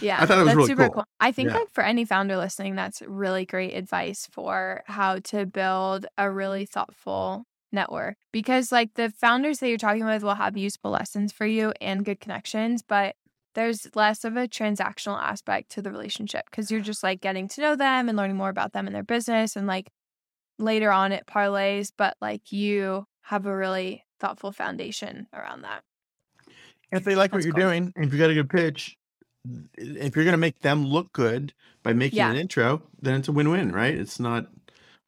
Yeah. 0.00 0.18
I 0.22 0.26
thought 0.26 0.38
it 0.38 0.42
was 0.42 0.46
that's 0.46 0.56
really 0.56 0.68
super 0.68 0.88
cool. 0.88 1.04
I 1.20 1.32
think 1.32 1.50
Yeah. 1.50 1.56
like 1.58 1.70
for 1.70 1.84
any 1.84 2.04
founder 2.04 2.36
listening, 2.36 2.74
that's 2.76 3.02
really 3.02 3.44
great 3.44 3.74
advice 3.74 4.26
for 4.30 4.82
how 4.86 5.18
to 5.20 5.46
build 5.46 6.06
a 6.16 6.30
really 6.30 6.64
thoughtful 6.66 7.44
network. 7.72 8.16
Because 8.32 8.72
like 8.72 8.94
the 8.94 9.10
founders 9.10 9.58
that 9.58 9.68
you're 9.68 9.78
talking 9.78 10.04
with 10.04 10.22
will 10.22 10.34
have 10.34 10.56
useful 10.56 10.90
lessons 10.90 11.32
for 11.32 11.46
you 11.46 11.72
and 11.80 12.04
good 12.04 12.18
connections, 12.20 12.82
but 12.82 13.14
there's 13.54 13.88
less 13.94 14.24
of 14.24 14.36
a 14.36 14.46
transactional 14.48 15.20
aspect 15.20 15.70
to 15.72 15.82
the 15.82 15.90
relationship 15.90 16.44
because 16.50 16.70
you're 16.70 16.80
just 16.80 17.02
like 17.02 17.20
getting 17.20 17.48
to 17.48 17.60
know 17.60 17.76
them 17.76 18.08
and 18.08 18.16
learning 18.16 18.36
more 18.36 18.48
about 18.48 18.72
them 18.72 18.86
and 18.86 18.94
their 18.94 19.02
business 19.02 19.56
and 19.56 19.66
like 19.66 19.90
later 20.58 20.90
on 20.92 21.12
it 21.12 21.24
parlays, 21.26 21.90
but 21.96 22.16
like 22.20 22.52
you 22.52 23.04
have 23.22 23.46
a 23.46 23.56
really 23.56 24.04
thoughtful 24.18 24.52
foundation 24.52 25.26
around 25.32 25.62
that. 25.62 25.82
If 26.92 27.04
they 27.04 27.14
like 27.14 27.32
what 27.32 27.44
you're 27.44 27.52
cool. 27.52 27.62
doing, 27.62 27.92
and 27.96 28.04
if 28.04 28.12
you 28.12 28.18
got 28.18 28.30
a 28.30 28.34
good 28.34 28.50
pitch, 28.50 28.96
if 29.78 30.16
you're 30.16 30.24
going 30.24 30.32
to 30.32 30.36
make 30.38 30.60
them 30.60 30.84
look 30.86 31.12
good 31.12 31.54
by 31.82 31.92
making 31.92 32.18
Yeah. 32.18 32.30
an 32.30 32.36
intro, 32.36 32.82
then 33.00 33.14
it's 33.14 33.28
a 33.28 33.32
win-win, 33.32 33.72
right? 33.72 33.94
It's 33.94 34.20
not 34.20 34.48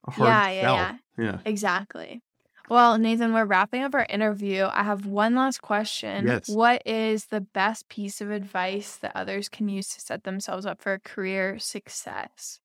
a 0.06 0.10
hard 0.12 0.28
Yeah, 0.30 0.48
yeah, 0.50 0.60
sell. 0.62 0.76
yeah. 0.76 0.98
Yeah. 1.18 1.38
Exactly. 1.44 2.22
Well, 2.72 2.96
Nathan, 2.96 3.34
we're 3.34 3.44
wrapping 3.44 3.82
up 3.82 3.94
our 3.94 4.06
interview. 4.08 4.66
I 4.72 4.82
have 4.82 5.04
one 5.04 5.34
last 5.34 5.60
question. 5.60 6.26
Yes. 6.26 6.48
What 6.48 6.80
is 6.86 7.26
the 7.26 7.42
best 7.42 7.90
piece 7.90 8.22
of 8.22 8.30
advice 8.30 8.96
that 8.96 9.12
others 9.14 9.50
can 9.50 9.68
use 9.68 9.88
to 9.88 10.00
set 10.00 10.24
themselves 10.24 10.64
up 10.64 10.80
for 10.80 10.98
career 10.98 11.58
success? 11.58 12.60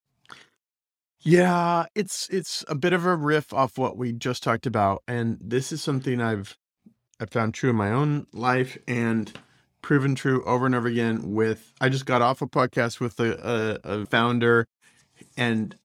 Yeah, 1.19 1.87
it's 1.93 2.29
it's 2.29 2.63
a 2.69 2.75
bit 2.75 2.93
of 2.93 3.05
a 3.05 3.17
riff 3.17 3.51
off 3.51 3.77
what 3.77 3.97
we 3.97 4.13
just 4.13 4.43
talked 4.43 4.65
about, 4.65 5.03
and 5.09 5.39
this 5.41 5.73
is 5.73 5.81
something 5.81 6.21
I've 6.21 6.57
I've 7.19 7.31
found 7.31 7.53
true 7.53 7.71
in 7.71 7.75
my 7.75 7.91
own 7.91 8.27
life 8.31 8.77
and 8.87 9.37
proven 9.81 10.15
true 10.15 10.41
over 10.45 10.65
and 10.65 10.73
over 10.73 10.87
again. 10.87 11.33
With 11.33 11.73
I 11.81 11.89
just 11.89 12.05
got 12.05 12.21
off 12.21 12.41
a 12.41 12.47
podcast 12.47 13.01
with 13.01 13.19
a, 13.19 13.81
a, 13.83 14.01
a 14.01 14.05
founder, 14.05 14.69
and 15.35 15.75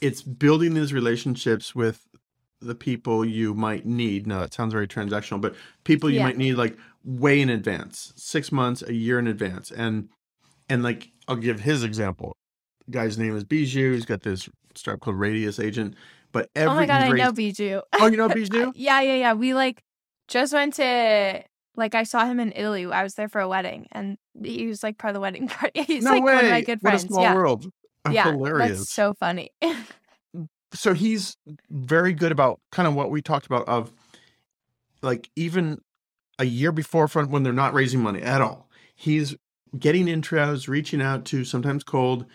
it's 0.00 0.20
building 0.20 0.74
these 0.74 0.92
relationships 0.92 1.76
with 1.76 2.08
the 2.62 2.74
people 2.74 3.24
you 3.24 3.54
might 3.54 3.84
need. 3.86 4.26
Now 4.26 4.40
that 4.40 4.54
sounds 4.54 4.72
very 4.72 4.88
transactional, 4.88 5.40
but 5.40 5.54
people 5.84 6.08
you 6.10 6.16
Yeah. 6.18 6.24
might 6.26 6.38
need 6.38 6.54
like 6.54 6.76
way 7.04 7.40
in 7.40 7.48
advance, 7.50 8.12
six 8.16 8.52
months, 8.52 8.82
a 8.82 8.94
year 8.94 9.18
in 9.18 9.26
advance, 9.26 9.70
and 9.70 10.08
and 10.68 10.82
like 10.82 11.10
I'll 11.28 11.36
give 11.36 11.60
his 11.60 11.82
example. 11.84 12.36
The 12.86 12.92
guy's 12.92 13.18
name 13.18 13.36
is 13.36 13.44
Biju. 13.44 13.94
He's 13.94 14.04
got 14.04 14.22
this 14.22 14.48
startup 14.74 15.00
called 15.00 15.16
Radius 15.18 15.58
Agent. 15.60 15.94
But 16.32 16.48
every 16.56 16.72
oh 16.72 16.76
my 16.76 16.86
god, 16.86 17.02
he's 17.02 17.12
I 17.12 17.16
know 17.16 17.32
Biju. 17.32 17.82
Oh, 18.00 18.06
you 18.06 18.16
know 18.16 18.28
Biju? 18.28 18.72
yeah, 18.76 19.00
yeah, 19.00 19.14
yeah. 19.14 19.32
We 19.34 19.54
like 19.54 19.82
just 20.28 20.52
went 20.52 20.74
to 20.74 21.42
like 21.76 21.94
I 21.94 22.02
saw 22.04 22.24
him 22.26 22.40
in 22.40 22.52
Italy. 22.54 22.86
I 22.86 23.02
was 23.02 23.14
there 23.14 23.28
for 23.28 23.40
a 23.40 23.48
wedding, 23.48 23.86
and 23.92 24.16
he 24.42 24.66
was 24.66 24.82
like 24.82 24.98
part 24.98 25.10
of 25.10 25.14
the 25.14 25.20
wedding 25.20 25.48
party. 25.48 25.82
He's 25.82 26.04
no 26.04 26.12
like 26.12 26.22
way. 26.24 26.34
one 26.34 26.44
of 26.44 26.50
my 26.50 26.60
good 26.62 26.80
friends. 26.80 27.02
what 27.04 27.10
a 27.10 27.12
small 27.12 27.22
yeah, 27.22 27.34
world. 27.34 27.66
yeah, 28.10 28.30
Hilarious. 28.32 28.78
that's 28.78 28.92
so 28.92 29.14
funny. 29.14 29.50
So 30.74 30.94
he's 30.94 31.36
very 31.70 32.12
good 32.12 32.32
about 32.32 32.60
kind 32.70 32.88
of 32.88 32.94
what 32.94 33.10
we 33.10 33.20
talked 33.22 33.46
about 33.46 33.66
of 33.68 33.92
like 35.02 35.30
even 35.36 35.78
a 36.38 36.44
year 36.44 36.72
before 36.72 37.08
front 37.08 37.30
when 37.30 37.42
they're 37.42 37.52
not 37.52 37.74
raising 37.74 38.00
money 38.00 38.22
at 38.22 38.40
all 38.40 38.68
he's 38.94 39.34
getting 39.78 40.06
intros 40.06 40.68
reaching 40.68 41.00
out 41.00 41.24
to 41.24 41.44
sometimes 41.44 41.82
cold 41.84 42.26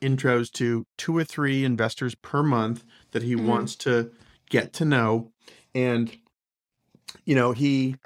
intros 0.00 0.50
to 0.52 0.84
two 0.98 1.16
or 1.16 1.24
three 1.24 1.64
investors 1.64 2.14
per 2.16 2.42
month 2.42 2.84
that 3.12 3.22
he 3.22 3.34
Mhm. 3.34 3.46
wants 3.46 3.74
to 3.76 4.10
get 4.50 4.72
to 4.74 4.84
know. 4.84 5.32
And, 5.74 6.16
you 7.24 7.34
know, 7.34 7.52
he 7.52 7.96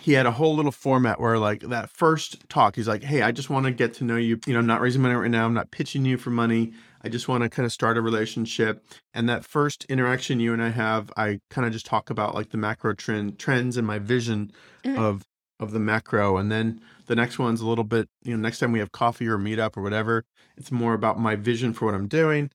he 0.00 0.12
had 0.12 0.26
a 0.26 0.30
whole 0.30 0.54
little 0.54 0.72
format 0.72 1.20
where 1.20 1.38
like 1.38 1.62
that 1.62 1.90
first 1.90 2.48
talk, 2.48 2.76
he's 2.76 2.86
like, 2.86 3.02
Hey, 3.02 3.22
I 3.22 3.32
just 3.32 3.50
want 3.50 3.66
to 3.66 3.72
get 3.72 3.94
to 3.94 4.04
know 4.04 4.16
you. 4.16 4.38
You 4.46 4.52
know, 4.52 4.60
I'm 4.60 4.66
not 4.66 4.80
raising 4.80 5.02
money 5.02 5.14
right 5.14 5.30
now. 5.30 5.44
I'm 5.46 5.54
not 5.54 5.70
pitching 5.70 6.04
you 6.04 6.16
for 6.16 6.30
money. 6.30 6.72
I 7.02 7.08
just 7.08 7.28
want 7.28 7.42
to 7.42 7.48
kind 7.48 7.64
of 7.66 7.72
start 7.72 7.96
a 7.96 8.00
relationship. 8.00 8.84
And 9.14 9.28
that 9.28 9.44
first 9.44 9.84
interaction 9.86 10.40
you 10.40 10.52
and 10.52 10.62
I 10.62 10.70
have, 10.70 11.10
I 11.16 11.40
kind 11.50 11.66
of 11.66 11.72
just 11.72 11.86
talk 11.86 12.10
about 12.10 12.34
like 12.34 12.50
the 12.50 12.56
macro 12.58 12.94
trend 12.94 13.38
trends 13.38 13.76
and 13.76 13.86
my 13.86 13.98
vision 13.98 14.52
Mhm. 14.84 14.98
of 14.98 15.22
of 15.58 15.70
the 15.70 15.80
macro. 15.80 16.36
And 16.36 16.52
then 16.52 16.80
the 17.06 17.16
next 17.16 17.38
one's 17.38 17.62
a 17.62 17.66
little 17.66 17.82
bit, 17.84 18.08
you 18.22 18.32
know, 18.32 18.42
next 18.42 18.58
time 18.58 18.72
we 18.72 18.78
have 18.78 18.92
coffee 18.92 19.26
or 19.26 19.38
meetup 19.38 19.74
or 19.78 19.82
whatever, 19.82 20.22
it's 20.58 20.70
more 20.70 20.92
about 20.92 21.18
my 21.18 21.34
vision 21.34 21.72
for 21.72 21.86
what 21.86 21.94
I'm 21.94 22.08
doing. 22.08 22.50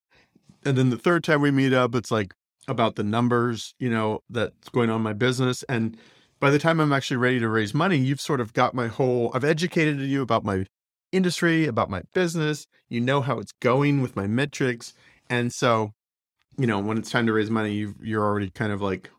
And 0.63 0.77
then 0.77 0.91
the 0.91 0.99
third 0.99 1.23
time 1.23 1.41
we 1.41 1.49
meet 1.49 1.73
up, 1.73 1.95
it's 1.95 2.11
like 2.11 2.31
about 2.67 2.95
the 2.97 3.03
numbers, 3.03 3.73
you 3.79 3.89
know, 3.89 4.19
that's 4.29 4.69
going 4.69 4.91
on 4.91 4.97
in 4.97 5.01
my 5.01 5.13
business. 5.13 5.63
And 5.63 5.97
by 6.39 6.51
the 6.51 6.59
time 6.59 6.79
I'm 6.79 6.93
actually 6.93 7.17
ready 7.17 7.39
to 7.39 7.49
raise 7.49 7.73
money, 7.73 7.97
you've 7.97 8.21
sort 8.21 8.39
of 8.39 8.53
got 8.53 8.75
my 8.75 8.85
whole, 8.87 9.31
I've 9.33 9.43
educated 9.43 9.99
you 10.01 10.21
about 10.21 10.43
my 10.43 10.65
industry, 11.11 11.65
about 11.65 11.89
my 11.89 12.03
business. 12.13 12.67
You 12.89 13.01
know 13.01 13.21
how 13.21 13.39
it's 13.39 13.51
going 13.53 14.01
with 14.01 14.15
my 14.15 14.27
metrics. 14.27 14.93
And 15.29 15.51
so, 15.53 15.93
you 16.57 16.67
know, 16.67 16.79
when 16.79 16.97
it's 16.97 17.11
time 17.11 17.25
to 17.27 17.33
raise 17.33 17.49
money, 17.49 17.73
you 17.73 17.95
you're 18.01 18.23
already 18.23 18.49
kind 18.49 18.71
of 18.71 18.81
like 18.81 19.09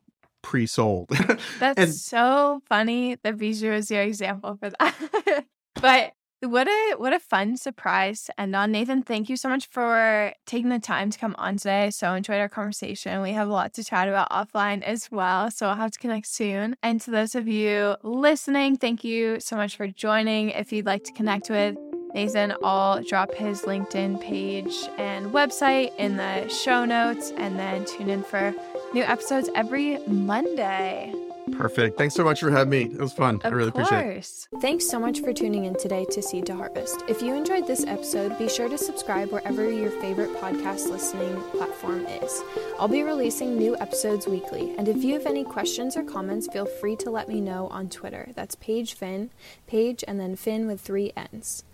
pre-sold. 0.42 1.09
That's 1.59 1.78
and 1.78 1.94
so 1.94 2.61
funny 2.68 3.16
that 3.22 3.37
Biju 3.37 3.72
is 3.76 3.90
your 3.90 4.02
example 4.02 4.59
for 4.61 4.70
that. 4.70 5.44
but 5.74 6.12
what 6.42 6.66
a 6.66 6.94
what 6.96 7.12
a 7.12 7.20
fun 7.20 7.57
surprise 7.57 8.24
to 8.24 8.40
end 8.40 8.57
on. 8.57 8.72
Nathan, 8.72 9.02
thank 9.02 9.28
you 9.28 9.37
so 9.37 9.48
much 9.48 9.66
for 9.66 10.33
taking 10.44 10.70
the 10.70 10.78
time 10.78 11.11
to 11.11 11.18
come 11.18 11.35
on 11.38 11.57
today. 11.57 11.90
So 11.90 12.12
enjoyed 12.14 12.40
our 12.40 12.48
conversation. 12.48 13.22
We 13.22 13.33
have 13.33 13.48
a 13.48 13.52
lot 13.52 13.74
to 13.74 13.85
chat 13.85 14.09
about 14.09 14.31
offline 14.31 14.83
as 14.83 15.11
well. 15.11 15.50
So 15.50 15.66
I'll 15.66 15.76
have 15.76 15.92
to 15.92 15.98
connect 15.98 16.26
soon. 16.26 16.76
And 16.83 17.00
to 17.02 17.11
those 17.11 17.35
of 17.35 17.46
you 17.46 17.96
listening, 18.02 18.76
thank 18.76 19.05
you 19.05 19.38
so 19.40 19.57
much 19.57 19.76
for 19.76 19.87
joining. 19.87 20.50
If 20.50 20.72
you'd 20.72 20.87
like 20.87 21.05
to 21.05 21.12
connect 21.12 21.48
with 21.48 21.76
Nathan, 22.14 22.55
I'll 22.62 23.02
drop 23.02 23.35
his 23.35 23.62
LinkedIn 23.62 24.20
page 24.20 24.74
and 24.98 25.33
website 25.33 25.96
in 25.96 26.16
the 26.16 26.48
show 26.48 26.85
notes 26.85 27.33
and 27.37 27.59
then 27.59 27.85
tune 27.85 28.11
in 28.11 28.22
for 28.22 28.52
new 28.92 29.02
episodes 29.05 29.48
every 29.55 29.98
Monday. 30.07 31.14
Perfect. 31.50 31.98
Thanks 31.98 32.14
so 32.14 32.24
much 32.24 32.40
for 32.40 32.50
having 32.50 32.70
me. 32.70 32.83
It 32.94 33.00
was 33.00 33.12
fun. 33.12 33.40
I 33.44 33.48
Of 33.48 33.55
really 33.55 33.68
appreciate 33.70 33.98
it. 33.98 34.12
course. 34.14 34.48
Thanks 34.61 34.87
so 34.88 34.98
much 34.98 35.20
for 35.20 35.33
tuning 35.33 35.64
in 35.64 35.74
today 35.76 36.05
to 36.11 36.22
Seed 36.22 36.46
to 36.46 36.55
Harvest. 36.55 37.02
If 37.09 37.20
you 37.22 37.35
enjoyed 37.35 37.66
this 37.66 37.85
episode, 37.87 38.38
be 38.38 38.48
sure 38.48 38.68
to 38.68 38.78
subscribe 38.78 39.31
wherever 39.33 39.70
your 39.70 39.90
favorite 40.00 40.31
podcast 40.37 40.88
listening 40.90 41.35
platform 41.50 42.07
is. 42.07 42.42
I'll 42.78 42.88
be 42.88 43.02
releasing 43.02 43.57
new 43.57 43.76
episodes 43.78 44.26
weekly, 44.26 44.74
and 44.78 44.88
if 44.88 45.02
you 45.02 45.14
have 45.14 45.26
any 45.26 45.44
questions 45.44 45.96
or 45.96 46.02
comments, 46.05 46.48
feel 46.52 46.66
free 46.66 46.96
to 46.96 47.11
let 47.11 47.28
me 47.28 47.40
know 47.40 47.66
on 47.68 47.88
Twitter. 47.88 48.31
That's 48.35 48.55
Paige 48.55 48.94
Finn, 48.94 49.31
Paige 49.66 50.05
and 50.07 50.18
then 50.20 50.37
Finn 50.37 50.66
with 50.66 50.81
three 50.81 51.12
N's. 51.16 51.64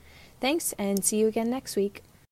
Thanks, 0.41 0.73
and 0.79 1.05
see 1.05 1.19
you 1.19 1.27
again 1.27 1.51
next 1.51 1.75
week. 1.77 2.03